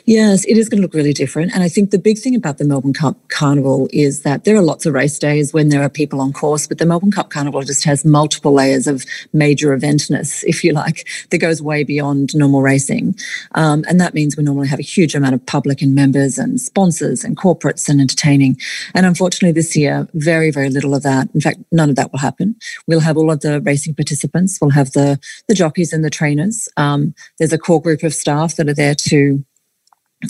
Yes, 0.05 0.45
it 0.47 0.59
is 0.59 0.69
going 0.69 0.81
to 0.81 0.83
look 0.83 0.95
really 0.95 1.13
different. 1.13 1.53
And 1.55 1.63
I 1.63 1.69
think 1.69 1.91
the 1.91 1.99
big 1.99 2.19
thing 2.19 2.35
about 2.35 2.59
the 2.59 2.65
Melbourne 2.65 2.93
Cup 2.93 3.17
Carnival 3.29 3.89
is 3.93 4.23
that 4.23 4.45
there 4.45 4.57
are 4.57 4.63
lots 4.63 4.85
of 4.85 4.95
race 4.95 5.19
days 5.19 5.53
when 5.53 5.69
there 5.69 5.83
are 5.83 5.89
people 5.89 6.21
on 6.21 6.33
course, 6.33 6.67
but 6.67 6.79
the 6.79 6.87
Melbourne 6.87 7.13
Cup 7.13 7.31
Carnival 7.31 7.63
just 7.63 7.85
has 7.85 8.05
multiple 8.05 8.53
layers 8.53 8.89
of 8.89 9.05
major 9.33 9.77
eventness, 9.77 10.43
if 10.47 10.65
you 10.65 10.73
like, 10.73 11.07
that 11.31 11.39
goes 11.39 11.63
way 11.63 11.85
beyond 11.85 12.35
normal 12.35 12.63
racing. 12.63 13.15
Um, 13.55 13.85
and 13.89 14.01
that 14.01 14.15
means 14.15 14.37
we 14.37 14.43
normally 14.43 14.69
have 14.69 14.81
a 14.81 14.83
huge 14.83 15.15
amount 15.15 15.35
of 15.35 15.47
public 15.47 15.83
and 15.83 15.95
members 15.95 16.37
and 16.37 16.61
sponsors 16.61 17.23
and 17.23 17.37
corporates 17.37 17.89
and 17.89 18.01
entertaining. 18.01 18.59
And 18.95 19.07
unfortunately, 19.07 19.53
this 19.53 19.77
year, 19.77 20.09
very, 20.15 20.51
very 20.51 20.69
little 20.69 20.95
of 20.95 21.05
that. 21.05 21.29
In 21.33 21.41
fact, 21.41 21.59
none 21.71 21.91
of 21.91 21.97
that 21.97 22.11
will 22.11 22.19
happen. 22.19 22.57
We'll 22.89 23.01
have 23.01 23.17
all 23.17 23.31
of 23.31 23.41
the 23.41 23.61
racing 23.61 23.95
participants, 23.95 24.59
we'll 24.61 24.71
have 24.71 24.93
the, 24.93 25.21
the 25.47 25.55
jockeys 25.55 25.93
and 25.93 26.05
the 26.05 26.11
trainers. 26.11 26.69
Um, 26.77 27.15
there's 27.39 27.53
a 27.53 27.59
core 27.59 27.81
group 27.81 28.03
of 28.03 28.15
staff 28.15 28.57
that 28.57 28.69
are 28.69 28.75
there 28.75 28.95
to 28.95 29.45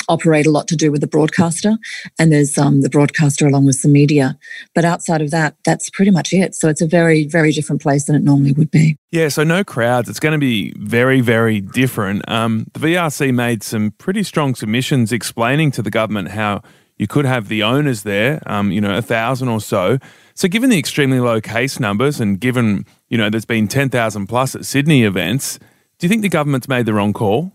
operate 0.09 0.47
a 0.47 0.51
lot 0.51 0.69
to 0.69 0.77
do 0.77 0.91
with 0.91 1.01
the 1.01 1.07
broadcaster 1.07 1.77
and 2.19 2.33
there's 2.33 2.57
um, 2.59 2.81
the 2.81 2.91
broadcaster 2.91 3.47
along 3.47 3.67
with 3.67 3.77
some 3.77 3.93
media. 3.93 4.39
But 4.75 4.85
outside 4.85 5.23
of 5.23 5.31
that 5.31 5.57
that's 5.65 5.91
pretty 5.91 6.11
much 6.11 6.33
it. 6.33 6.55
So 6.55 6.69
it's 6.69 6.81
a 6.81 6.87
very 6.87 7.27
very 7.27 7.53
different 7.53 7.83
place 7.83 8.05
than 8.05 8.17
it 8.17 8.23
normally 8.23 8.53
would 8.53 8.71
be. 8.71 8.97
Yeah 9.11 9.29
so 9.29 9.45
no 9.45 9.65
crowds. 9.65 10.09
It's 10.09 10.21
going 10.21 10.33
to 10.33 10.39
be 10.39 10.73
very 10.79 11.21
very 11.21 11.61
different. 11.61 12.29
Um, 12.29 12.67
the 12.73 12.81
vrc 12.81 13.35
made 13.35 13.63
some 13.63 13.93
pretty 13.93 14.23
strong 14.23 14.55
submissions 14.55 15.13
explaining 15.13 15.71
to 15.73 15.83
the 15.83 15.91
government 15.91 16.29
how 16.31 16.63
you 16.99 17.07
could 17.07 17.25
have 17.25 17.49
the 17.49 17.63
owners 17.63 18.03
there 18.03 18.43
um, 18.47 18.71
you 18.71 18.81
know 18.81 18.97
a 18.97 19.03
thousand 19.03 19.49
or 19.49 19.61
so. 19.61 19.99
So 20.35 20.49
given 20.49 20.71
the 20.71 20.79
extremely 20.79 21.21
low 21.21 21.41
case 21.41 21.79
numbers 21.79 22.21
and 22.21 22.41
given 22.41 22.87
you 23.09 23.19
know 23.19 23.29
there's 23.31 23.45
been 23.45 23.69
10000 23.69 24.27
plus 24.27 24.55
at 24.55 24.65
sydney 24.65 25.05
events 25.05 25.59
Do 26.03 26.07
you 26.07 26.09
think 26.09 26.23
the 26.23 26.29
government's 26.29 26.69
made 26.69 26.85
the 26.87 26.95
wrong 26.95 27.13
call? 27.13 27.53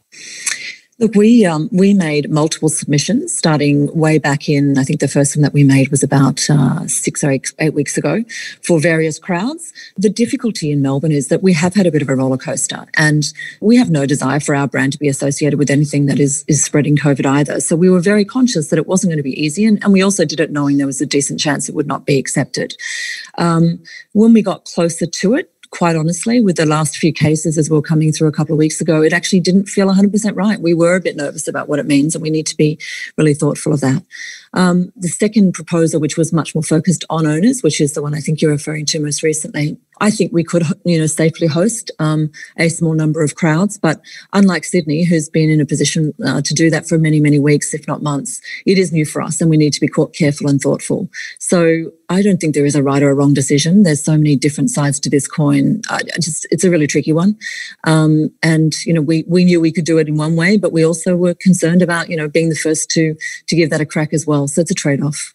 Look, 0.99 1.13
we 1.13 1.45
um, 1.45 1.69
we 1.71 1.93
made 1.93 2.31
multiple 2.31 2.69
submissions 2.69 3.35
starting 3.35 3.95
way 3.95 4.17
back 4.17 4.49
in. 4.49 4.79
I 4.79 4.83
think 4.83 4.99
the 4.99 5.07
first 5.07 5.35
one 5.35 5.43
that 5.43 5.53
we 5.53 5.63
made 5.63 5.89
was 5.89 6.01
about 6.01 6.49
uh, 6.49 6.87
six 6.87 7.23
or 7.23 7.29
eight, 7.29 7.53
eight, 7.59 7.75
weeks 7.75 7.99
ago 7.99 8.23
for 8.63 8.79
various 8.79 9.19
crowds. 9.19 9.71
The 9.95 10.09
difficulty 10.09 10.71
in 10.71 10.81
Melbourne 10.81 11.11
is 11.11 11.27
that 11.27 11.43
we 11.43 11.53
have 11.53 11.75
had 11.75 11.85
a 11.85 11.91
bit 11.91 12.01
of 12.01 12.09
a 12.09 12.15
roller 12.15 12.37
coaster, 12.37 12.87
and 12.95 13.31
we 13.61 13.77
have 13.77 13.91
no 13.91 14.07
desire 14.07 14.39
for 14.39 14.55
our 14.55 14.67
brand 14.67 14.91
to 14.93 14.97
be 14.97 15.07
associated 15.07 15.59
with 15.59 15.69
anything 15.69 16.07
that 16.07 16.19
is 16.19 16.43
is 16.47 16.65
spreading 16.65 16.97
COVID 16.97 17.27
either. 17.27 17.59
So 17.59 17.75
we 17.75 17.91
were 17.91 17.99
very 17.99 18.25
conscious 18.25 18.69
that 18.69 18.79
it 18.79 18.87
wasn't 18.87 19.11
going 19.11 19.17
to 19.17 19.23
be 19.23 19.39
easy, 19.39 19.65
and, 19.65 19.83
and 19.83 19.93
we 19.93 20.01
also 20.01 20.25
did 20.25 20.39
it 20.39 20.51
knowing 20.51 20.77
there 20.77 20.87
was 20.87 20.99
a 20.99 21.05
decent 21.05 21.39
chance 21.39 21.69
it 21.69 21.75
would 21.75 21.85
not 21.85 22.07
be 22.07 22.17
accepted. 22.17 22.75
Um, 23.37 23.83
when 24.13 24.33
we 24.33 24.41
got 24.41 24.65
closer 24.65 25.05
to 25.05 25.35
it, 25.35 25.53
quite 25.71 25.95
honestly, 25.95 26.41
with 26.41 26.57
the 26.57 26.65
last 26.65 26.97
few 26.97 27.13
cases 27.13 27.57
as 27.57 27.69
we 27.69 27.75
were 27.75 27.81
coming 27.81 28.11
through 28.11 28.27
a 28.27 28.31
couple 28.31 28.53
of 28.53 28.59
weeks 28.59 28.81
ago, 28.81 29.01
it 29.01 29.13
actually 29.13 29.39
didn't 29.39 29.65
feel 29.65 29.87
100% 29.87 30.35
right. 30.35 30.59
We 30.59 30.73
were 30.73 30.95
a 30.95 31.01
bit 31.01 31.15
nervous 31.15 31.47
about 31.47 31.67
what 31.67 31.79
it 31.79 31.85
means, 31.85 32.15
and 32.15 32.21
we 32.21 32.29
need 32.29 32.47
to 32.47 32.57
be 32.57 32.79
really 33.17 33.33
thoughtful 33.33 33.73
of 33.73 33.81
that. 33.81 34.03
Um, 34.53 34.91
the 34.95 35.07
second 35.07 35.53
proposal, 35.53 35.99
which 35.99 36.17
was 36.17 36.33
much 36.33 36.55
more 36.55 36.63
focused 36.63 37.05
on 37.09 37.25
owners, 37.25 37.61
which 37.61 37.81
is 37.81 37.93
the 37.93 38.01
one 38.01 38.13
I 38.13 38.19
think 38.19 38.41
you're 38.41 38.51
referring 38.51 38.85
to 38.87 38.99
most 38.99 39.23
recently, 39.23 39.77
I 39.99 40.11
think 40.11 40.31
we 40.31 40.43
could, 40.43 40.63
you 40.85 40.99
know, 40.99 41.05
safely 41.05 41.47
host 41.47 41.91
um, 41.99 42.31
a 42.57 42.69
small 42.69 42.93
number 42.93 43.23
of 43.23 43.35
crowds. 43.35 43.77
But 43.77 44.01
unlike 44.33 44.63
Sydney, 44.63 45.03
who's 45.03 45.29
been 45.29 45.49
in 45.49 45.61
a 45.61 45.65
position 45.65 46.13
uh, 46.25 46.41
to 46.41 46.53
do 46.53 46.69
that 46.69 46.87
for 46.87 46.97
many, 46.97 47.19
many 47.19 47.39
weeks, 47.39 47.73
if 47.73 47.87
not 47.87 48.03
months, 48.03 48.41
it 48.65 48.77
is 48.77 48.91
new 48.91 49.05
for 49.05 49.21
us, 49.21 49.41
and 49.41 49.49
we 49.49 49.57
need 49.57 49.73
to 49.73 49.81
be 49.81 49.87
caught 49.87 50.13
careful 50.13 50.49
and 50.49 50.61
thoughtful. 50.61 51.09
So 51.39 51.91
I 52.09 52.21
don't 52.21 52.37
think 52.37 52.53
there 52.53 52.65
is 52.65 52.75
a 52.75 52.83
right 52.83 53.03
or 53.03 53.09
a 53.09 53.15
wrong 53.15 53.33
decision. 53.33 53.83
There's 53.83 54.03
so 54.03 54.17
many 54.17 54.35
different 54.35 54.69
sides 54.69 54.99
to 55.01 55.09
this 55.09 55.27
coin. 55.27 55.81
I 55.89 56.01
just, 56.21 56.47
it's 56.51 56.63
a 56.63 56.69
really 56.69 56.87
tricky 56.87 57.11
one. 57.11 57.37
Um, 57.83 58.31
and 58.41 58.73
you 58.85 58.93
know, 58.93 59.01
we 59.01 59.25
we 59.27 59.43
knew 59.43 59.59
we 59.59 59.73
could 59.73 59.85
do 59.85 59.97
it 59.97 60.07
in 60.07 60.15
one 60.15 60.35
way, 60.35 60.57
but 60.57 60.71
we 60.71 60.85
also 60.85 61.15
were 61.15 61.33
concerned 61.33 61.81
about 61.81 62.09
you 62.09 62.15
know 62.15 62.29
being 62.29 62.49
the 62.49 62.55
first 62.55 62.89
to 62.91 63.15
to 63.47 63.55
give 63.55 63.69
that 63.71 63.81
a 63.81 63.85
crack 63.85 64.13
as 64.13 64.25
well. 64.25 64.46
So 64.47 64.61
it's 64.61 64.71
a 64.71 64.75
trade 64.75 65.01
off. 65.01 65.33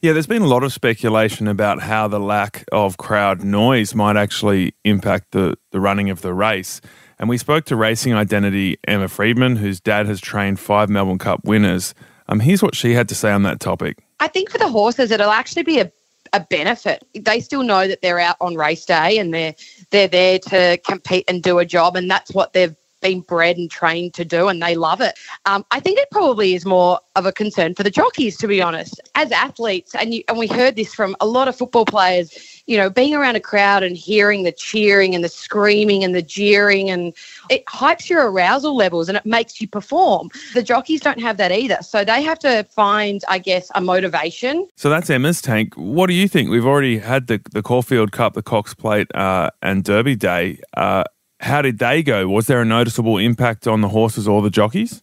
Yeah, 0.00 0.12
there's 0.12 0.26
been 0.26 0.42
a 0.42 0.48
lot 0.48 0.64
of 0.64 0.72
speculation 0.72 1.46
about 1.46 1.80
how 1.80 2.08
the 2.08 2.18
lack 2.18 2.64
of 2.72 2.96
crowd 2.96 3.44
noise 3.44 3.94
might 3.94 4.16
actually 4.16 4.74
impact 4.84 5.30
the, 5.30 5.56
the 5.70 5.78
running 5.78 6.10
of 6.10 6.22
the 6.22 6.34
race. 6.34 6.80
And 7.20 7.28
we 7.28 7.38
spoke 7.38 7.66
to 7.66 7.76
racing 7.76 8.12
identity 8.12 8.78
Emma 8.88 9.06
Freedman, 9.06 9.54
whose 9.54 9.78
dad 9.78 10.06
has 10.06 10.20
trained 10.20 10.58
five 10.58 10.90
Melbourne 10.90 11.18
Cup 11.18 11.44
winners. 11.44 11.94
Um, 12.28 12.40
here's 12.40 12.64
what 12.64 12.74
she 12.74 12.94
had 12.94 13.08
to 13.10 13.14
say 13.14 13.30
on 13.30 13.44
that 13.44 13.60
topic. 13.60 13.98
I 14.18 14.26
think 14.26 14.50
for 14.50 14.58
the 14.58 14.68
horses, 14.68 15.12
it'll 15.12 15.30
actually 15.30 15.62
be 15.62 15.78
a, 15.78 15.92
a 16.32 16.40
benefit. 16.40 17.06
They 17.14 17.38
still 17.38 17.62
know 17.62 17.86
that 17.86 18.02
they're 18.02 18.18
out 18.18 18.36
on 18.40 18.56
race 18.56 18.84
day 18.84 19.18
and 19.18 19.32
they're 19.32 19.54
they're 19.90 20.08
there 20.08 20.40
to 20.40 20.80
compete 20.84 21.26
and 21.28 21.44
do 21.44 21.60
a 21.60 21.64
job, 21.64 21.94
and 21.94 22.10
that's 22.10 22.32
what 22.32 22.54
they've 22.54 22.74
been 23.02 23.20
bred 23.20 23.58
and 23.58 23.70
trained 23.70 24.14
to 24.14 24.24
do, 24.24 24.48
and 24.48 24.62
they 24.62 24.74
love 24.74 25.02
it. 25.02 25.18
Um, 25.44 25.66
I 25.70 25.80
think 25.80 25.98
it 25.98 26.08
probably 26.10 26.54
is 26.54 26.64
more 26.64 26.98
of 27.16 27.26
a 27.26 27.32
concern 27.32 27.74
for 27.74 27.82
the 27.82 27.90
jockeys, 27.90 28.38
to 28.38 28.46
be 28.46 28.62
honest. 28.62 29.00
As 29.14 29.30
athletes, 29.30 29.94
and 29.94 30.14
you, 30.14 30.24
and 30.28 30.38
we 30.38 30.46
heard 30.46 30.76
this 30.76 30.94
from 30.94 31.14
a 31.20 31.26
lot 31.26 31.48
of 31.48 31.56
football 31.56 31.84
players. 31.84 32.62
You 32.66 32.76
know, 32.76 32.88
being 32.88 33.12
around 33.12 33.34
a 33.34 33.40
crowd 33.40 33.82
and 33.82 33.96
hearing 33.96 34.44
the 34.44 34.52
cheering 34.52 35.14
and 35.16 35.24
the 35.24 35.28
screaming 35.28 36.04
and 36.04 36.14
the 36.14 36.22
jeering, 36.22 36.88
and 36.88 37.12
it 37.50 37.66
hypes 37.66 38.08
your 38.08 38.30
arousal 38.30 38.76
levels 38.76 39.08
and 39.08 39.18
it 39.18 39.26
makes 39.26 39.60
you 39.60 39.66
perform. 39.66 40.30
The 40.54 40.62
jockeys 40.62 41.00
don't 41.00 41.20
have 41.20 41.36
that 41.38 41.50
either, 41.50 41.78
so 41.82 42.04
they 42.04 42.22
have 42.22 42.38
to 42.38 42.64
find, 42.70 43.22
I 43.28 43.38
guess, 43.38 43.70
a 43.74 43.80
motivation. 43.80 44.68
So 44.76 44.88
that's 44.88 45.10
Emma's 45.10 45.42
tank. 45.42 45.74
What 45.74 46.06
do 46.06 46.14
you 46.14 46.28
think? 46.28 46.50
We've 46.50 46.66
already 46.66 46.98
had 46.98 47.26
the 47.26 47.40
the 47.50 47.62
Caulfield 47.62 48.12
Cup, 48.12 48.34
the 48.34 48.42
Cox 48.42 48.74
Plate, 48.74 49.08
uh, 49.14 49.50
and 49.60 49.82
Derby 49.82 50.14
Day. 50.14 50.60
Uh, 50.76 51.04
how 51.42 51.60
did 51.60 51.78
they 51.78 52.04
go? 52.04 52.28
Was 52.28 52.46
there 52.46 52.60
a 52.60 52.64
noticeable 52.64 53.18
impact 53.18 53.66
on 53.66 53.80
the 53.80 53.88
horses 53.88 54.28
or 54.28 54.42
the 54.42 54.50
jockeys? 54.50 55.02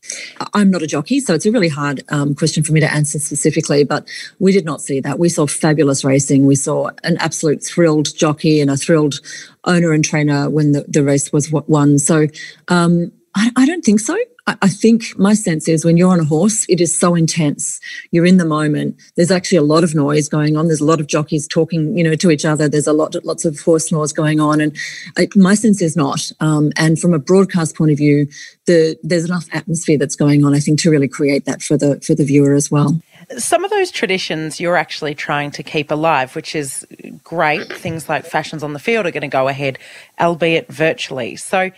I'm 0.53 0.71
not 0.71 0.81
a 0.81 0.87
jockey, 0.87 1.19
so 1.19 1.33
it's 1.33 1.45
a 1.45 1.51
really 1.51 1.67
hard 1.67 2.01
um, 2.09 2.33
question 2.33 2.63
for 2.63 2.71
me 2.71 2.79
to 2.79 2.91
answer 2.91 3.19
specifically, 3.19 3.83
but 3.83 4.07
we 4.39 4.53
did 4.53 4.63
not 4.63 4.81
see 4.81 5.01
that. 5.01 5.19
We 5.19 5.27
saw 5.27 5.47
fabulous 5.47 6.05
racing. 6.05 6.45
We 6.45 6.55
saw 6.55 6.91
an 7.03 7.17
absolute 7.17 7.61
thrilled 7.61 8.15
jockey 8.15 8.61
and 8.61 8.71
a 8.71 8.77
thrilled 8.77 9.19
owner 9.65 9.91
and 9.91 10.03
trainer 10.03 10.49
when 10.49 10.71
the, 10.71 10.85
the 10.87 11.03
race 11.03 11.33
was 11.33 11.51
won. 11.51 11.99
So 11.99 12.27
um, 12.69 13.11
I, 13.35 13.51
I 13.57 13.65
don't 13.65 13.83
think 13.83 13.99
so. 13.99 14.17
I 14.61 14.69
think 14.69 15.17
my 15.17 15.33
sense 15.33 15.67
is 15.67 15.83
when 15.83 15.97
you're 15.97 16.11
on 16.11 16.19
a 16.19 16.25
horse, 16.25 16.65
it 16.69 16.79
is 16.79 16.97
so 16.97 17.15
intense. 17.15 17.79
You're 18.11 18.25
in 18.25 18.37
the 18.37 18.45
moment. 18.45 18.95
There's 19.15 19.31
actually 19.31 19.57
a 19.57 19.63
lot 19.63 19.83
of 19.83 19.95
noise 19.95 20.29
going 20.29 20.55
on. 20.55 20.67
There's 20.67 20.81
a 20.81 20.85
lot 20.85 20.99
of 20.99 21.07
jockeys 21.07 21.47
talking, 21.47 21.97
you 21.97 22.03
know, 22.03 22.15
to 22.15 22.31
each 22.31 22.45
other. 22.45 22.69
There's 22.69 22.87
a 22.87 22.93
lot, 22.93 23.15
lots 23.25 23.45
of 23.45 23.59
horse 23.59 23.91
noise 23.91 24.13
going 24.13 24.39
on, 24.39 24.61
and 24.61 24.75
I, 25.17 25.27
my 25.35 25.55
sense 25.55 25.81
is 25.81 25.95
not. 25.95 26.31
Um, 26.39 26.71
and 26.77 26.99
from 26.99 27.13
a 27.13 27.19
broadcast 27.19 27.75
point 27.75 27.91
of 27.91 27.97
view, 27.97 28.27
the, 28.65 28.97
there's 29.03 29.25
enough 29.25 29.45
atmosphere 29.51 29.97
that's 29.97 30.15
going 30.15 30.45
on. 30.45 30.53
I 30.53 30.59
think 30.59 30.79
to 30.81 30.91
really 30.91 31.07
create 31.07 31.45
that 31.45 31.61
for 31.61 31.77
the 31.77 31.99
for 32.01 32.15
the 32.15 32.23
viewer 32.23 32.53
as 32.53 32.71
well. 32.71 33.01
Some 33.37 33.63
of 33.63 33.71
those 33.71 33.91
traditions 33.91 34.59
you're 34.59 34.77
actually 34.77 35.15
trying 35.15 35.51
to 35.51 35.63
keep 35.63 35.91
alive, 35.91 36.35
which 36.35 36.55
is 36.55 36.85
great. 37.23 37.71
Things 37.73 38.09
like 38.09 38.25
fashions 38.25 38.63
on 38.63 38.73
the 38.73 38.79
field 38.79 39.05
are 39.05 39.11
going 39.11 39.21
to 39.21 39.27
go 39.27 39.47
ahead, 39.47 39.77
albeit 40.19 40.71
virtually. 40.71 41.35
So, 41.35 41.71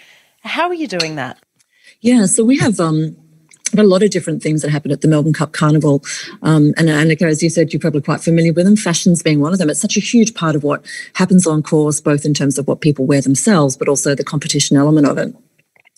how 0.44 0.68
are 0.68 0.74
you 0.74 0.88
doing 0.88 1.16
that? 1.16 1.40
Yeah, 2.02 2.26
so 2.26 2.44
we 2.44 2.58
have 2.58 2.80
um, 2.80 3.16
a 3.78 3.84
lot 3.84 4.02
of 4.02 4.10
different 4.10 4.42
things 4.42 4.64
that 4.64 4.72
happen 4.72 4.92
at 4.92 5.02
the 5.02 5.08
Melbourne 5.08 5.34
Cup 5.34 5.54
Carnival. 5.54 6.04
Um, 6.42 6.74
and 6.78 6.90
Annika, 6.90 7.24
as 7.24 7.44
you 7.44 7.50
said, 7.50 7.72
you're 7.72 7.80
probably 7.80 8.02
quite 8.02 8.22
familiar 8.22 8.54
with 8.54 8.66
them, 8.66 8.76
fashions 8.76 9.22
being 9.22 9.40
one 9.40 9.54
of 9.54 9.60
them. 9.60 9.70
It's 9.70 9.80
such 9.80 9.98
a 9.98 10.02
huge 10.02 10.34
part 10.34 10.56
of 10.56 10.64
what 10.64 10.84
happens 11.14 11.46
on 11.46 11.62
course, 11.62 12.02
both 12.02 12.26
in 12.26 12.34
terms 12.34 12.58
of 12.58 12.68
what 12.68 12.82
people 12.82 13.06
wear 13.06 13.22
themselves, 13.22 13.78
but 13.78 13.88
also 13.88 14.16
the 14.16 14.24
competition 14.24 14.78
element 14.78 15.06
of 15.06 15.18
it. 15.20 15.36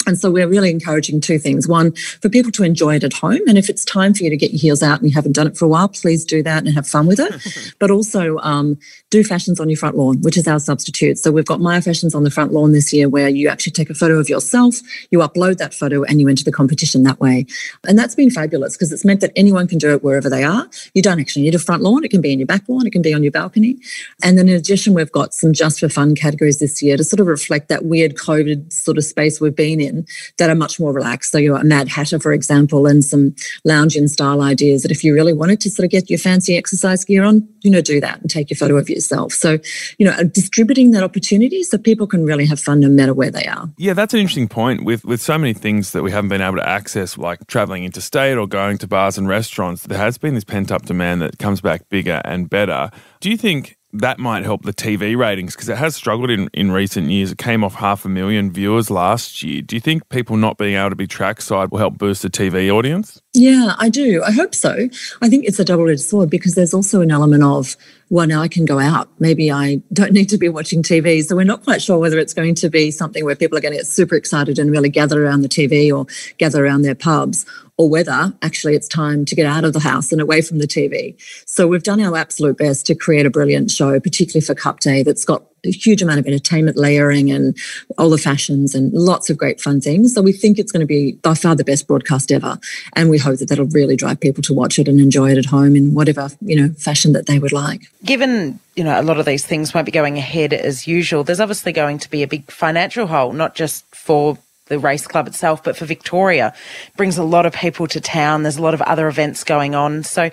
And 0.08 0.18
so 0.18 0.32
we're 0.32 0.48
really 0.48 0.70
encouraging 0.70 1.22
two 1.22 1.40
things. 1.40 1.68
One, 1.68 1.94
for 2.22 2.30
people 2.30 2.52
to 2.54 2.64
enjoy 2.64 2.96
it 2.96 3.04
at 3.04 3.14
home. 3.14 3.42
And 3.48 3.58
if 3.58 3.70
it's 3.70 3.86
time 3.86 4.14
for 4.14 4.24
you 4.24 4.30
to 4.30 4.38
get 4.38 4.52
your 4.52 4.60
heels 4.60 4.84
out 4.84 5.00
and 5.00 5.10
you 5.10 5.14
haven't 5.14 5.34
done 5.34 5.48
it 5.48 5.58
for 5.58 5.66
a 5.66 5.68
while, 5.68 5.88
please 5.88 6.26
do 6.26 6.44
that 6.44 6.66
and 6.66 6.74
have 6.74 6.88
fun 6.88 7.08
with 7.08 7.20
it. 7.20 7.74
but 7.80 7.92
also 7.92 8.38
um, 8.40 8.78
do 9.10 9.24
fashions 9.24 9.60
on 9.60 9.70
your 9.70 9.78
front 9.78 9.96
lawn, 9.96 10.22
which 10.22 10.38
is 10.38 10.48
our 10.48 10.60
substitute. 10.60 11.18
So 11.18 11.32
we've 11.32 11.46
got 11.46 11.62
Maya 11.62 11.82
Fashions 11.82 12.16
on 12.16 12.24
the 12.24 12.32
front 12.32 12.52
lawn 12.52 12.72
this 12.72 12.92
year 12.92 13.10
where 13.10 13.30
you 13.30 13.48
actually 13.48 13.72
take 13.72 13.90
a 13.90 13.94
photo 13.94 14.20
of 14.20 14.30
yourself, 14.30 14.76
you 15.12 15.20
upload 15.20 15.58
that 15.58 15.74
photo 15.74 16.04
and 16.04 16.20
you 16.20 16.28
enter 16.28 16.44
the 16.44 16.52
competition 16.52 17.04
that 17.04 17.20
way. 17.20 17.46
And 17.88 17.98
that's 17.98 18.16
been 18.16 18.30
fabulous 18.30 18.76
because 18.76 18.92
it's 18.92 19.06
meant 19.06 19.22
that 19.22 19.32
anyone 19.36 19.68
can 19.68 19.78
do 19.78 19.92
it 19.92 20.04
wherever 20.04 20.30
they 20.30 20.44
are. 20.44 20.68
You 20.94 21.02
don't 21.02 21.20
actually 21.20 21.44
need 21.44 21.56
a 21.56 21.60
front 21.60 21.84
lawn. 21.84 22.04
It 22.04 22.12
can 22.12 22.22
be 22.22 22.34
in 22.34 22.40
your 22.40 22.48
back 22.48 22.68
lawn. 22.68 22.88
It 22.88 22.92
can 22.92 23.02
be 23.02 23.14
on 23.14 23.24
your 23.24 23.32
balcony. 23.32 23.78
And 24.24 24.38
then 24.38 24.50
in 24.50 24.56
addition, 24.56 24.94
we've 24.94 25.12
got 25.12 25.34
some 25.34 25.54
just 25.54 25.80
for 25.80 25.90
fun 25.90 26.16
categories 26.16 26.60
this 26.60 26.82
year 26.82 26.98
to 26.98 27.04
sort 27.04 27.20
of 27.20 27.28
reflect 27.28 27.70
that 27.70 27.86
weird 27.86 28.16
COVID 28.16 28.74
sort 28.74 28.98
of 28.98 29.04
space 29.04 29.40
we've 29.40 29.56
been 29.56 29.80
in 29.80 29.93
that 30.38 30.50
are 30.50 30.56
much 30.56 30.80
more 30.80 30.94
relaxed. 30.94 31.32
So 31.32 31.38
you're 31.38 31.58
a 31.58 31.64
Mad 31.64 31.88
Hatter, 31.88 32.20
for 32.20 32.34
example, 32.34 32.88
and 32.88 33.04
some 33.04 33.36
lounge 33.66 33.96
in 33.96 34.08
style 34.08 34.42
ideas 34.42 34.84
that 34.84 34.92
if 34.92 35.04
you 35.04 35.14
really 35.14 35.34
wanted 35.34 35.62
to 35.62 35.70
sort 35.70 35.86
of 35.86 35.92
get 35.92 36.10
your 36.10 36.20
fancy 36.20 36.58
exercise 36.58 37.04
gear 37.06 37.24
on, 37.24 37.48
you 37.62 37.72
know, 37.72 37.82
do 37.82 38.00
that 38.02 38.22
and 38.22 38.30
take 38.30 38.50
your 38.50 38.58
photo 38.58 38.78
of 38.78 38.90
yourself. 38.90 39.34
So, 39.34 39.60
you 39.98 40.06
know, 40.06 40.24
distributing 40.24 40.92
that 40.92 41.04
opportunity 41.04 41.64
so 41.64 41.78
people 41.78 42.08
can 42.08 42.26
really 42.26 42.46
have 42.46 42.60
fun 42.60 42.80
no 42.80 42.90
matter 42.90 43.14
where 43.14 43.32
they 43.32 43.46
are. 43.46 43.70
Yeah, 43.78 43.94
that's 43.94 44.14
an 44.14 44.20
interesting 44.20 44.48
point. 44.48 44.84
With 44.84 45.06
with 45.06 45.22
so 45.22 45.38
many 45.38 45.54
things 45.54 45.92
that 45.92 46.04
we 46.04 46.12
haven't 46.12 46.30
been 46.30 46.42
able 46.42 46.58
to 46.58 46.68
access, 46.68 47.18
like 47.18 47.46
traveling 47.48 47.84
interstate 47.84 48.38
or 48.38 48.48
going 48.48 48.78
to 48.80 48.88
bars 48.88 49.18
and 49.18 49.28
restaurants, 49.28 49.84
there 49.84 49.98
has 49.98 50.18
been 50.18 50.34
this 50.36 50.44
pent 50.44 50.72
up 50.72 50.86
demand 50.86 51.22
that 51.22 51.40
comes 51.40 51.62
back 51.62 51.90
bigger 51.90 52.22
and 52.26 52.50
better. 52.50 52.90
Do 53.20 53.30
you 53.30 53.38
think 53.38 53.78
that 53.94 54.18
might 54.18 54.44
help 54.44 54.64
the 54.64 54.74
TV 54.74 55.16
ratings 55.16 55.56
because 55.56 55.70
it 55.70 55.78
has 55.78 55.96
struggled 55.96 56.32
in, 56.32 56.50
in 56.54 56.72
recent 56.72 57.10
years. 57.10 57.32
It 57.32 57.38
came 57.38 57.64
off 57.64 57.76
half 57.76 58.06
a 58.06 58.10
million 58.10 58.52
viewers 58.52 58.90
last 58.90 59.44
year. 59.44 59.62
Do 59.62 59.76
you 59.76 59.80
think 59.80 60.10
people 60.10 60.36
not 60.36 60.58
being 60.58 60.76
able 60.76 60.90
to 60.90 60.96
be 60.96 61.08
trackside 61.08 61.70
will 61.72 61.78
help 61.78 61.98
boost 61.98 62.24
the 62.24 62.30
TV 62.30 62.72
audience? 62.72 63.22
Yeah, 63.34 63.76
I 63.78 63.90
do. 63.90 64.24
I 64.24 64.32
hope 64.32 64.56
so. 64.56 64.90
I 65.22 65.30
think 65.30 65.46
it's 65.46 65.60
a 65.60 65.66
double 65.66 65.90
edged 65.90 66.02
sword 66.02 66.30
because 66.30 66.56
there's 66.56 66.74
also 66.74 67.02
an 67.02 67.12
element 67.12 67.44
of, 67.44 67.78
well, 68.14 68.28
now 68.28 68.44
I 68.44 68.48
can 68.48 68.64
go 68.64 68.78
out. 68.78 69.10
Maybe 69.18 69.52
I 69.52 69.82
don't 69.92 70.12
need 70.12 70.30
to 70.30 70.38
be 70.38 70.48
watching 70.48 70.84
TV. 70.84 71.24
So 71.24 71.36
we're 71.36 71.46
not 71.46 71.64
quite 71.64 71.82
sure 71.82 71.98
whether 71.98 72.20
it's 72.20 72.36
going 72.36 72.54
to 72.54 72.70
be 72.70 72.92
something 72.92 73.26
where 73.26 73.36
people 73.36 73.58
are 73.58 73.62
going 73.62 73.72
to 73.72 73.80
get 73.80 73.88
super 73.88 74.14
excited 74.14 74.60
and 74.60 74.70
really 74.70 74.90
gather 74.90 75.26
around 75.26 75.42
the 75.42 75.50
TV 75.50 75.92
or 75.92 76.06
gather 76.38 76.64
around 76.64 76.84
their 76.84 76.94
pubs, 76.94 77.44
or 77.76 77.90
whether 77.90 78.32
actually 78.44 78.76
it's 78.76 78.88
time 78.88 79.26
to 79.26 79.36
get 79.36 79.48
out 79.48 79.64
of 79.64 79.74
the 79.74 79.80
house 79.80 80.12
and 80.12 80.22
away 80.22 80.44
from 80.44 80.60
the 80.60 80.68
TV. 80.68 81.20
So 81.48 81.66
we've 81.66 81.82
done 81.82 82.00
our 82.02 82.16
absolute 82.16 82.56
best 82.56 82.86
to 82.86 82.94
create 82.94 83.26
a 83.26 83.32
brilliant 83.32 83.72
show, 83.72 84.00
particularly 84.00 84.46
for 84.46 84.54
Cup 84.54 84.80
Day, 84.80 85.02
that's 85.02 85.26
got 85.26 85.46
a 85.66 85.72
huge 85.72 86.02
amount 86.02 86.20
of 86.20 86.28
entertainment 86.28 86.78
layering 86.78 87.32
and 87.32 87.58
all 87.98 88.10
the 88.10 88.18
fashions 88.18 88.76
and 88.76 88.92
lots 88.94 89.30
of 89.30 89.38
great 89.38 89.62
fun 89.62 89.80
things. 89.80 90.14
So 90.14 90.22
we 90.22 90.32
think 90.34 90.60
it's 90.60 90.72
going 90.72 90.82
to 90.82 90.88
be 90.88 91.14
by 91.14 91.34
far 91.34 91.56
the 91.56 91.64
best 91.64 91.88
broadcast 91.88 92.32
ever. 92.32 92.60
And 92.96 93.10
we 93.10 93.18
hope 93.18 93.40
that 93.40 93.50
that'll 93.50 93.66
really 93.68 93.96
drive 93.96 94.20
people 94.20 94.44
to 94.44 94.54
watch 94.54 94.78
it 94.80 94.88
and 94.88 95.00
enjoy 95.00 95.32
it 95.32 95.38
at 95.38 95.46
home 95.46 95.76
in 95.76 95.94
whatever, 95.94 96.30
you 96.42 96.60
know, 96.60 96.74
fashion 96.74 97.14
that 97.14 97.28
they 97.28 97.40
would 97.40 97.54
like. 97.54 97.84
Given, 98.04 98.60
you 98.76 98.84
know, 98.84 99.00
a 99.00 99.04
lot 99.04 99.20
of 99.20 99.26
these 99.26 99.46
things 99.46 99.74
won't 99.74 99.86
be 99.86 99.92
going 99.92 100.18
ahead 100.18 100.54
as 100.54 100.88
usual, 100.88 101.24
there's 101.24 101.40
obviously 101.40 101.72
going 101.72 102.00
to 102.00 102.10
be 102.10 102.24
a 102.24 102.28
big 102.28 102.50
financial 102.52 103.08
hole, 103.08 103.32
not 103.34 103.56
just 103.56 103.86
for 103.96 104.38
the 104.68 104.80
race 104.80 105.08
club 105.08 105.28
itself, 105.28 105.64
but 105.64 105.78
for 105.78 105.86
Victoria. 105.86 106.54
It 106.88 106.98
brings 106.98 107.18
a 107.18 107.24
lot 107.24 107.46
of 107.46 107.54
people 107.54 107.88
to 107.88 108.00
town. 108.02 108.44
There's 108.44 108.58
a 108.58 108.62
lot 108.62 108.74
of 108.74 108.82
other 108.82 109.08
events 109.08 109.44
going 109.44 109.76
on. 109.76 110.04
So, 110.04 110.30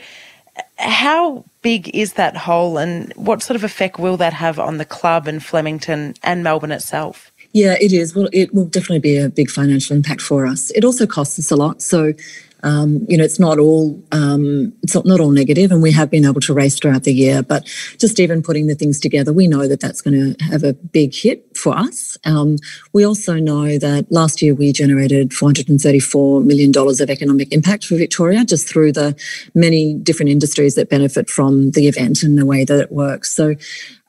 how 0.78 1.44
big 1.62 1.94
is 1.94 2.14
that 2.14 2.36
hole, 2.36 2.78
and 2.78 3.12
what 3.14 3.42
sort 3.42 3.56
of 3.56 3.64
effect 3.64 3.98
will 3.98 4.16
that 4.16 4.32
have 4.32 4.58
on 4.58 4.78
the 4.78 4.84
club 4.84 5.26
and 5.26 5.44
Flemington 5.44 6.14
and 6.22 6.42
Melbourne 6.42 6.72
itself? 6.72 7.30
Yeah, 7.52 7.76
it 7.80 7.92
is. 7.92 8.14
Well, 8.14 8.28
it 8.32 8.54
will 8.54 8.66
definitely 8.66 9.00
be 9.00 9.16
a 9.16 9.28
big 9.28 9.50
financial 9.50 9.96
impact 9.96 10.20
for 10.20 10.46
us. 10.46 10.70
It 10.70 10.84
also 10.84 11.06
costs 11.06 11.38
us 11.38 11.50
a 11.50 11.56
lot. 11.56 11.82
So 11.82 12.14
um, 12.62 13.06
you 13.08 13.16
know, 13.16 13.24
it's 13.24 13.40
not 13.40 13.58
all 13.58 14.02
um, 14.12 14.72
it's 14.82 14.94
not, 14.94 15.06
not 15.06 15.20
all 15.20 15.30
negative, 15.30 15.70
and 15.72 15.82
we 15.82 15.92
have 15.92 16.10
been 16.10 16.24
able 16.24 16.40
to 16.42 16.54
race 16.54 16.78
throughout 16.78 17.04
the 17.04 17.12
year. 17.12 17.42
But 17.42 17.66
just 17.98 18.20
even 18.20 18.42
putting 18.42 18.66
the 18.66 18.74
things 18.74 19.00
together, 19.00 19.32
we 19.32 19.46
know 19.46 19.68
that 19.68 19.80
that's 19.80 20.00
going 20.00 20.34
to 20.34 20.44
have 20.44 20.62
a 20.64 20.72
big 20.72 21.14
hit 21.14 21.56
for 21.56 21.76
us. 21.76 22.18
Um, 22.24 22.56
we 22.92 23.04
also 23.04 23.34
know 23.34 23.78
that 23.78 24.10
last 24.10 24.42
year 24.42 24.54
we 24.54 24.72
generated 24.72 25.32
434 25.32 26.40
million 26.42 26.70
dollars 26.70 27.00
of 27.00 27.10
economic 27.10 27.52
impact 27.52 27.84
for 27.84 27.96
Victoria, 27.96 28.44
just 28.44 28.68
through 28.68 28.92
the 28.92 29.18
many 29.54 29.94
different 29.94 30.30
industries 30.30 30.74
that 30.74 30.90
benefit 30.90 31.28
from 31.30 31.70
the 31.72 31.88
event 31.88 32.22
and 32.22 32.38
the 32.38 32.46
way 32.46 32.64
that 32.64 32.80
it 32.80 32.92
works. 32.92 33.32
So 33.32 33.54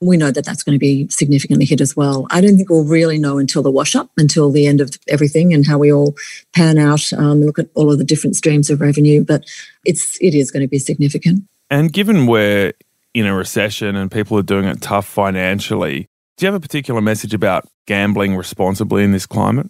we 0.01 0.17
know 0.17 0.31
that 0.31 0.43
that's 0.43 0.63
going 0.63 0.75
to 0.75 0.79
be 0.79 1.08
significantly 1.10 1.65
hit 1.65 1.79
as 1.79 1.96
well. 1.96 2.27
I 2.31 2.41
don't 2.41 2.58
think 2.58 2.70
we'll 2.70 2.84
really 2.84 3.20
know 3.20 3.38
until 3.38 3.62
the 3.62 3.72
wash 3.72 3.96
up, 3.96 4.10
until 4.17 4.51
the 4.51 4.65
end 4.65 4.81
of 4.81 4.98
everything, 5.08 5.53
and 5.53 5.65
how 5.65 5.77
we 5.77 5.93
all 5.93 6.15
pan 6.53 6.77
out, 6.77 7.13
um, 7.13 7.41
look 7.41 7.60
at 7.60 7.70
all 7.75 7.91
of 7.91 8.00
the 8.00 8.03
different 8.03 8.36
streams 8.36 8.70
of 8.70 8.81
revenue. 8.81 9.24
But 9.24 9.46
it's 9.86 10.17
it 10.20 10.34
is 10.34 10.51
going 10.51 10.62
to 10.62 10.67
be 10.67 10.79
significant. 10.79 11.43
And 11.70 11.93
given 11.93 12.25
we're 12.25 12.74
in 13.13 13.25
a 13.25 13.36
recession 13.36 13.96
and 13.96 14.12
people 14.12 14.38
are 14.38 14.43
doing 14.43 14.65
it 14.65 14.81
tough 14.81 15.05
financially, 15.05 16.10
do 16.38 16.46
you 16.46 16.51
have 16.51 16.55
a 16.55 16.60
particular 16.60 17.01
message 17.01 17.34
about 17.34 17.67
gambling 17.86 18.36
responsibly 18.36 19.03
in 19.03 19.12
this 19.12 19.25
climate? 19.25 19.70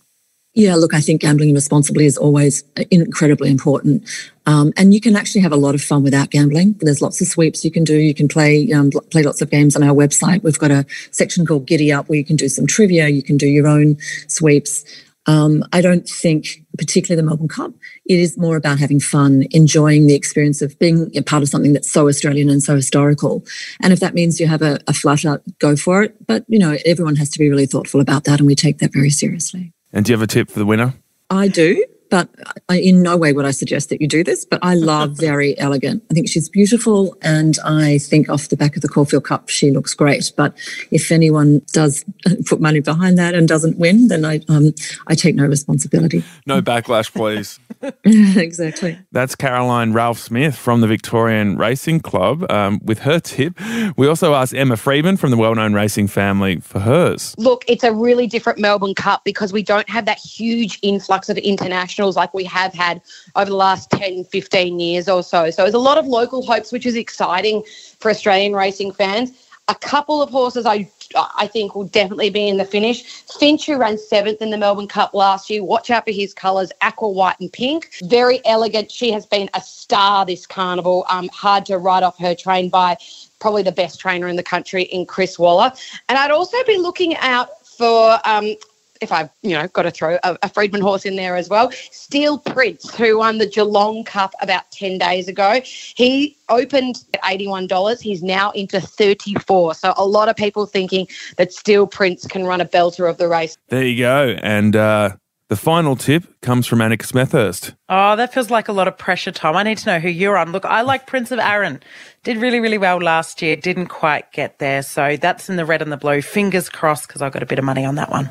Yeah, 0.53 0.75
look, 0.75 0.93
I 0.93 1.00
think 1.00 1.22
gambling 1.22 1.53
responsibly 1.53 2.05
is 2.05 2.17
always 2.17 2.65
incredibly 2.89 3.50
important. 3.50 4.03
Um, 4.46 4.74
and 4.75 4.93
you 4.93 5.00
can 5.00 5.15
actually 5.15 5.41
have 5.41 5.53
a 5.53 5.58
lot 5.58 5.75
of 5.75 5.81
fun 5.81 6.03
without 6.03 6.29
gambling. 6.29 6.75
There's 6.79 7.01
lots 7.01 7.22
of 7.22 7.27
sweeps 7.27 7.63
you 7.63 7.72
can 7.72 7.86
do. 7.86 7.96
You 7.96 8.13
can 8.13 8.27
play 8.27 8.70
um, 8.74 8.91
play 9.12 9.24
lots 9.24 9.41
of 9.41 9.50
games 9.50 9.77
on 9.77 9.84
our 9.84 9.96
website. 9.96 10.43
We've 10.43 10.60
got 10.60 10.72
a 10.72 10.86
section 11.12 11.46
called 11.46 11.67
Giddy 11.67 11.93
Up 11.93 12.10
where 12.10 12.17
you 12.17 12.25
can 12.25 12.36
do 12.36 12.50
some 12.50 12.67
trivia. 12.67 13.08
You 13.08 13.24
can 13.24 13.38
do 13.38 13.48
your 13.48 13.65
own 13.65 13.98
sweeps. 14.27 14.84
Um, 15.25 15.63
I 15.72 15.81
don't 15.81 16.05
think, 16.10 16.65
particularly 16.77 17.22
the 17.22 17.25
Melbourne 17.25 17.48
Cup, 17.48 17.72
it 18.05 18.20
is 18.20 18.38
more 18.38 18.58
about 18.58 18.79
having 18.79 19.00
fun, 19.00 19.46
enjoying 19.51 20.08
the 20.08 20.15
experience 20.15 20.62
of 20.62 20.77
being 20.79 21.12
a 21.15 21.22
part 21.22 21.43
of 21.43 21.50
something 21.50 21.72
that's 21.72 21.89
so 21.89 22.10
Australian 22.10 22.50
and 22.50 22.62
so 22.62 22.75
historical. 22.75 23.46
And 23.81 23.93
if 23.93 24.00
that 24.01 24.15
means 24.15 24.39
you 24.39 24.48
have 24.48 24.63
a, 24.63 24.79
a 24.88 24.93
flutter, 24.93 25.41
go 25.60 25.77
for 25.77 26.03
it. 26.03 26.27
But, 26.27 26.43
you 26.48 26.60
know, 26.60 26.75
everyone 26.86 27.15
has 27.17 27.29
to 27.29 27.39
be 27.39 27.50
really 27.50 27.67
thoughtful 27.67 28.01
about 28.01 28.24
that, 28.25 28.39
and 28.39 28.48
we 28.48 28.55
take 28.55 28.79
that 28.79 28.91
very 28.91 29.12
seriously. 29.12 29.72
And 29.93 30.05
do 30.05 30.12
you 30.12 30.17
have 30.17 30.24
a 30.24 30.27
tip 30.27 30.50
for 30.50 30.60
the 30.60 30.65
winner? 30.65 30.93
I 31.29 31.48
do 31.48 31.86
but 32.12 32.30
I, 32.70 32.80
in 32.80 33.01
no 33.01 33.18
way 33.18 33.32
would 33.32 33.46
I 33.46 33.51
suggest 33.51 33.89
that 33.89 34.01
you 34.01 34.08
do 34.08 34.24
this. 34.24 34.46
But 34.46 34.60
I 34.62 34.75
love 34.75 35.12
Verry 35.18 35.56
Elleegant. 35.58 36.03
I 36.12 36.13
think 36.13 36.30
she's 36.30 36.50
beautiful, 36.50 37.18
and 37.22 37.58
I 37.65 37.98
think 37.98 38.30
off 38.30 38.50
the 38.50 38.58
back 38.58 38.75
of 38.75 38.84
the 38.84 38.89
Caulfield 38.89 39.24
Cup, 39.24 39.50
she 39.50 39.72
looks 39.72 39.94
great. 39.96 40.32
But 40.36 40.56
if 40.91 41.12
anyone 41.12 41.62
does 41.74 42.06
put 42.46 42.60
money 42.62 42.82
behind 42.82 43.18
that 43.18 43.34
and 43.34 43.48
doesn't 43.48 43.80
win, 43.80 44.10
then 44.10 44.25
I 44.25 44.41
um, 44.50 44.74
I 45.08 45.15
take 45.15 45.36
no 45.36 45.46
responsibility. 45.46 46.24
No 46.46 46.62
backlash, 46.62 47.12
please. 47.12 47.60
exactly. 48.03 49.00
That's 49.12 49.36
Caroline 49.36 49.94
Ralphsmith 49.94 50.56
from 50.56 50.82
the 50.82 50.88
Victorian 50.88 51.58
Racing 51.58 52.01
Club 52.01 52.50
um, 52.51 52.82
with 52.84 53.00
her 53.00 53.20
tip. 53.20 53.58
We 53.96 54.08
also 54.08 54.34
asked 54.34 54.53
Emma 54.53 54.75
Freedman 54.75 55.15
from 55.15 55.32
the 55.32 55.38
well-known 55.38 55.74
racing 55.74 56.08
family 56.08 56.60
for 56.60 56.80
hers. 56.80 57.34
Look, 57.38 57.63
it's 57.68 57.84
a 57.84 57.94
really 57.94 58.27
different 58.27 58.60
Melbourne 58.60 58.94
Cup 58.94 59.24
because 59.24 59.53
we 59.53 59.63
don't 59.63 59.89
have 59.89 60.06
that 60.06 60.20
huge 60.20 60.77
influx 60.82 61.30
of 61.30 61.38
international 61.38 62.00
nationals 62.01 62.15
like 62.15 62.34
we 62.34 62.43
have 62.46 62.74
had 62.74 63.01
over 63.36 63.50
the 63.50 63.55
last 63.55 63.91
10, 63.91 64.25
15 64.25 64.79
years 64.79 65.08
or 65.08 65.22
so. 65.22 65.51
So 65.51 65.62
there's 65.63 65.75
a 65.75 65.79
lot 65.79 65.98
of 65.98 66.08
local 66.08 66.43
hopes, 66.46 66.72
which 66.72 66.86
is 66.86 66.96
exciting 66.96 67.63
for 68.00 68.10
Australian 68.10 68.53
racing 68.53 68.93
fans. 68.93 69.31
A 69.67 69.75
couple 69.75 70.22
of 70.22 70.29
horses 70.29 70.65
I 70.65 70.89
I 71.38 71.46
think 71.46 71.75
will 71.75 71.89
definitely 71.89 72.29
be 72.29 72.48
in 72.48 72.55
the 72.55 72.63
finish. 72.63 73.03
Finche, 73.25 73.65
who 73.65 73.77
ran 73.77 73.98
seventh 73.98 74.41
in 74.41 74.50
the 74.50 74.58
Melbourne 74.58 74.88
Cup 74.88 75.13
last 75.13 75.50
year, 75.50 75.62
watch 75.62 75.89
out 75.89 76.05
for 76.05 76.12
his 76.12 76.34
colours, 76.34 76.72
aqua, 76.79 77.10
white, 77.10 77.38
and 77.41 77.51
pink. 77.51 77.91
Verry 78.03 78.39
Elleegant. 78.46 78.89
She 78.89 79.12
has 79.12 79.25
been 79.25 79.50
a 79.53 79.60
star 79.60 80.25
this 80.25 80.48
carnival. 80.48 81.05
Um, 81.10 81.27
hard 81.34 81.65
to 81.65 81.77
write 81.77 82.03
off 82.03 82.17
her 82.20 82.34
train 82.34 82.70
by 82.70 82.96
probably 83.39 83.62
the 83.62 83.74
best 83.74 84.00
trainer 84.00 84.29
in 84.29 84.38
the 84.38 84.43
country 84.43 84.84
in 84.84 85.05
Chris 85.05 85.38
Waller. 85.38 85.74
And 86.08 86.17
I'd 86.17 86.31
also 86.31 86.58
be 86.65 86.77
looking 86.77 87.17
out 87.17 87.50
for 87.67 88.20
um, 88.24 88.55
if 89.01 89.12
I've, 89.12 89.29
you 89.41 89.51
know, 89.51 89.67
got 89.67 89.84
to 89.84 89.91
throw 89.91 90.17
a, 90.24 90.38
a 90.43 90.50
Freedman 90.50 90.81
horse 90.81 91.05
in 91.05 91.15
there 91.15 91.36
as 91.36 91.50
well. 91.50 91.72
Steel 91.91 92.38
Prince, 92.38 92.93
who 92.96 93.17
won 93.17 93.39
the 93.39 93.48
Geelong 93.48 94.03
Cup 94.03 94.34
about 94.41 94.70
10 94.72 95.00
days 95.00 95.27
ago. 95.27 95.62
He 95.63 96.38
opened 96.50 97.03
at 97.13 97.22
$81. 97.24 98.01
He's 98.01 98.22
now 98.22 98.51
into 98.51 98.79
34. 98.79 99.75
So 99.75 99.94
a 99.98 100.05
lot 100.05 100.29
of 100.29 100.35
people 100.35 100.66
thinking 100.66 101.07
that 101.37 101.51
Steel 101.51 101.87
Prince 101.87 102.27
can 102.27 102.46
run 102.46 102.61
a 102.61 102.66
belter 102.66 103.09
of 103.09 103.18
the 103.18 103.27
race. 103.27 103.57
There 103.70 103.83
you 103.83 103.98
go. 103.98 104.35
And 104.42 104.75
uh, 104.75 105.16
the 105.48 105.57
final 105.57 105.96
tip 105.96 106.40
comes 106.42 106.68
from 106.68 106.79
Annika 106.79 107.05
Smethurst. 107.05 107.75
Oh, 107.90 108.16
that 108.16 108.33
feels 108.33 108.50
like 108.50 108.68
a 108.68 108.72
lot 108.72 108.87
of 108.87 108.98
pressure, 108.98 109.31
Tom. 109.31 109.57
I 109.57 109.64
need 109.64 109.79
to 109.79 109.85
know 109.87 110.00
who 110.00 110.09
you're 110.09 110.37
on. 110.37 110.51
Look, 110.51 110.64
I 110.64 110.81
like 110.81 111.07
Prince 111.07 111.31
of 111.31 111.40
Arran. 111.40 111.81
Did 112.24 112.37
really, 112.37 112.59
really 112.59 112.77
well 112.77 113.01
last 113.01 113.42
year. 113.42 113.55
Didn't 113.55 113.87
quite 113.87 114.31
get 114.31 114.59
there. 114.59 114.83
So 114.83 115.18
that's 115.18 115.50
in 115.50 115.55
the 115.55 115.66
red 115.66 115.81
and 115.81 115.92
the 115.92 115.98
blue. 115.98 116.22
Fingers 116.22 116.70
crossed 116.70 117.07
because 117.07 117.22
I've 117.22 117.33
got 117.33 117.44
a 117.44 117.48
bit 117.48 117.59
of 117.59 117.66
money 117.66 117.83
on 117.83 117.96
that 117.96 118.11
one. 118.11 118.29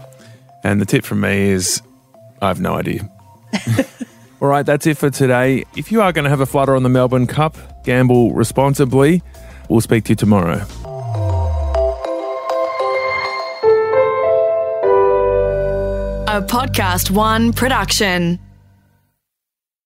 And 0.64 0.80
the 0.80 0.86
tip 0.86 1.04
from 1.04 1.20
me 1.20 1.50
is 1.50 1.82
I 2.42 2.48
have 2.48 2.60
no 2.60 2.74
idea. 2.74 3.08
All 4.40 4.48
right, 4.48 4.64
that's 4.64 4.86
it 4.86 4.96
for 4.96 5.10
today. 5.10 5.64
If 5.76 5.92
you 5.92 6.00
are 6.00 6.12
going 6.12 6.24
to 6.24 6.30
have 6.30 6.40
a 6.40 6.46
flutter 6.46 6.74
on 6.74 6.82
the 6.82 6.88
Melbourne 6.88 7.26
Cup, 7.26 7.84
gamble 7.84 8.32
responsibly. 8.32 9.22
We'll 9.68 9.80
speak 9.80 10.04
to 10.04 10.10
you 10.10 10.16
tomorrow. 10.16 10.64
A 16.26 16.42
Podcast 16.42 17.10
One 17.10 17.52
production. 17.52 18.38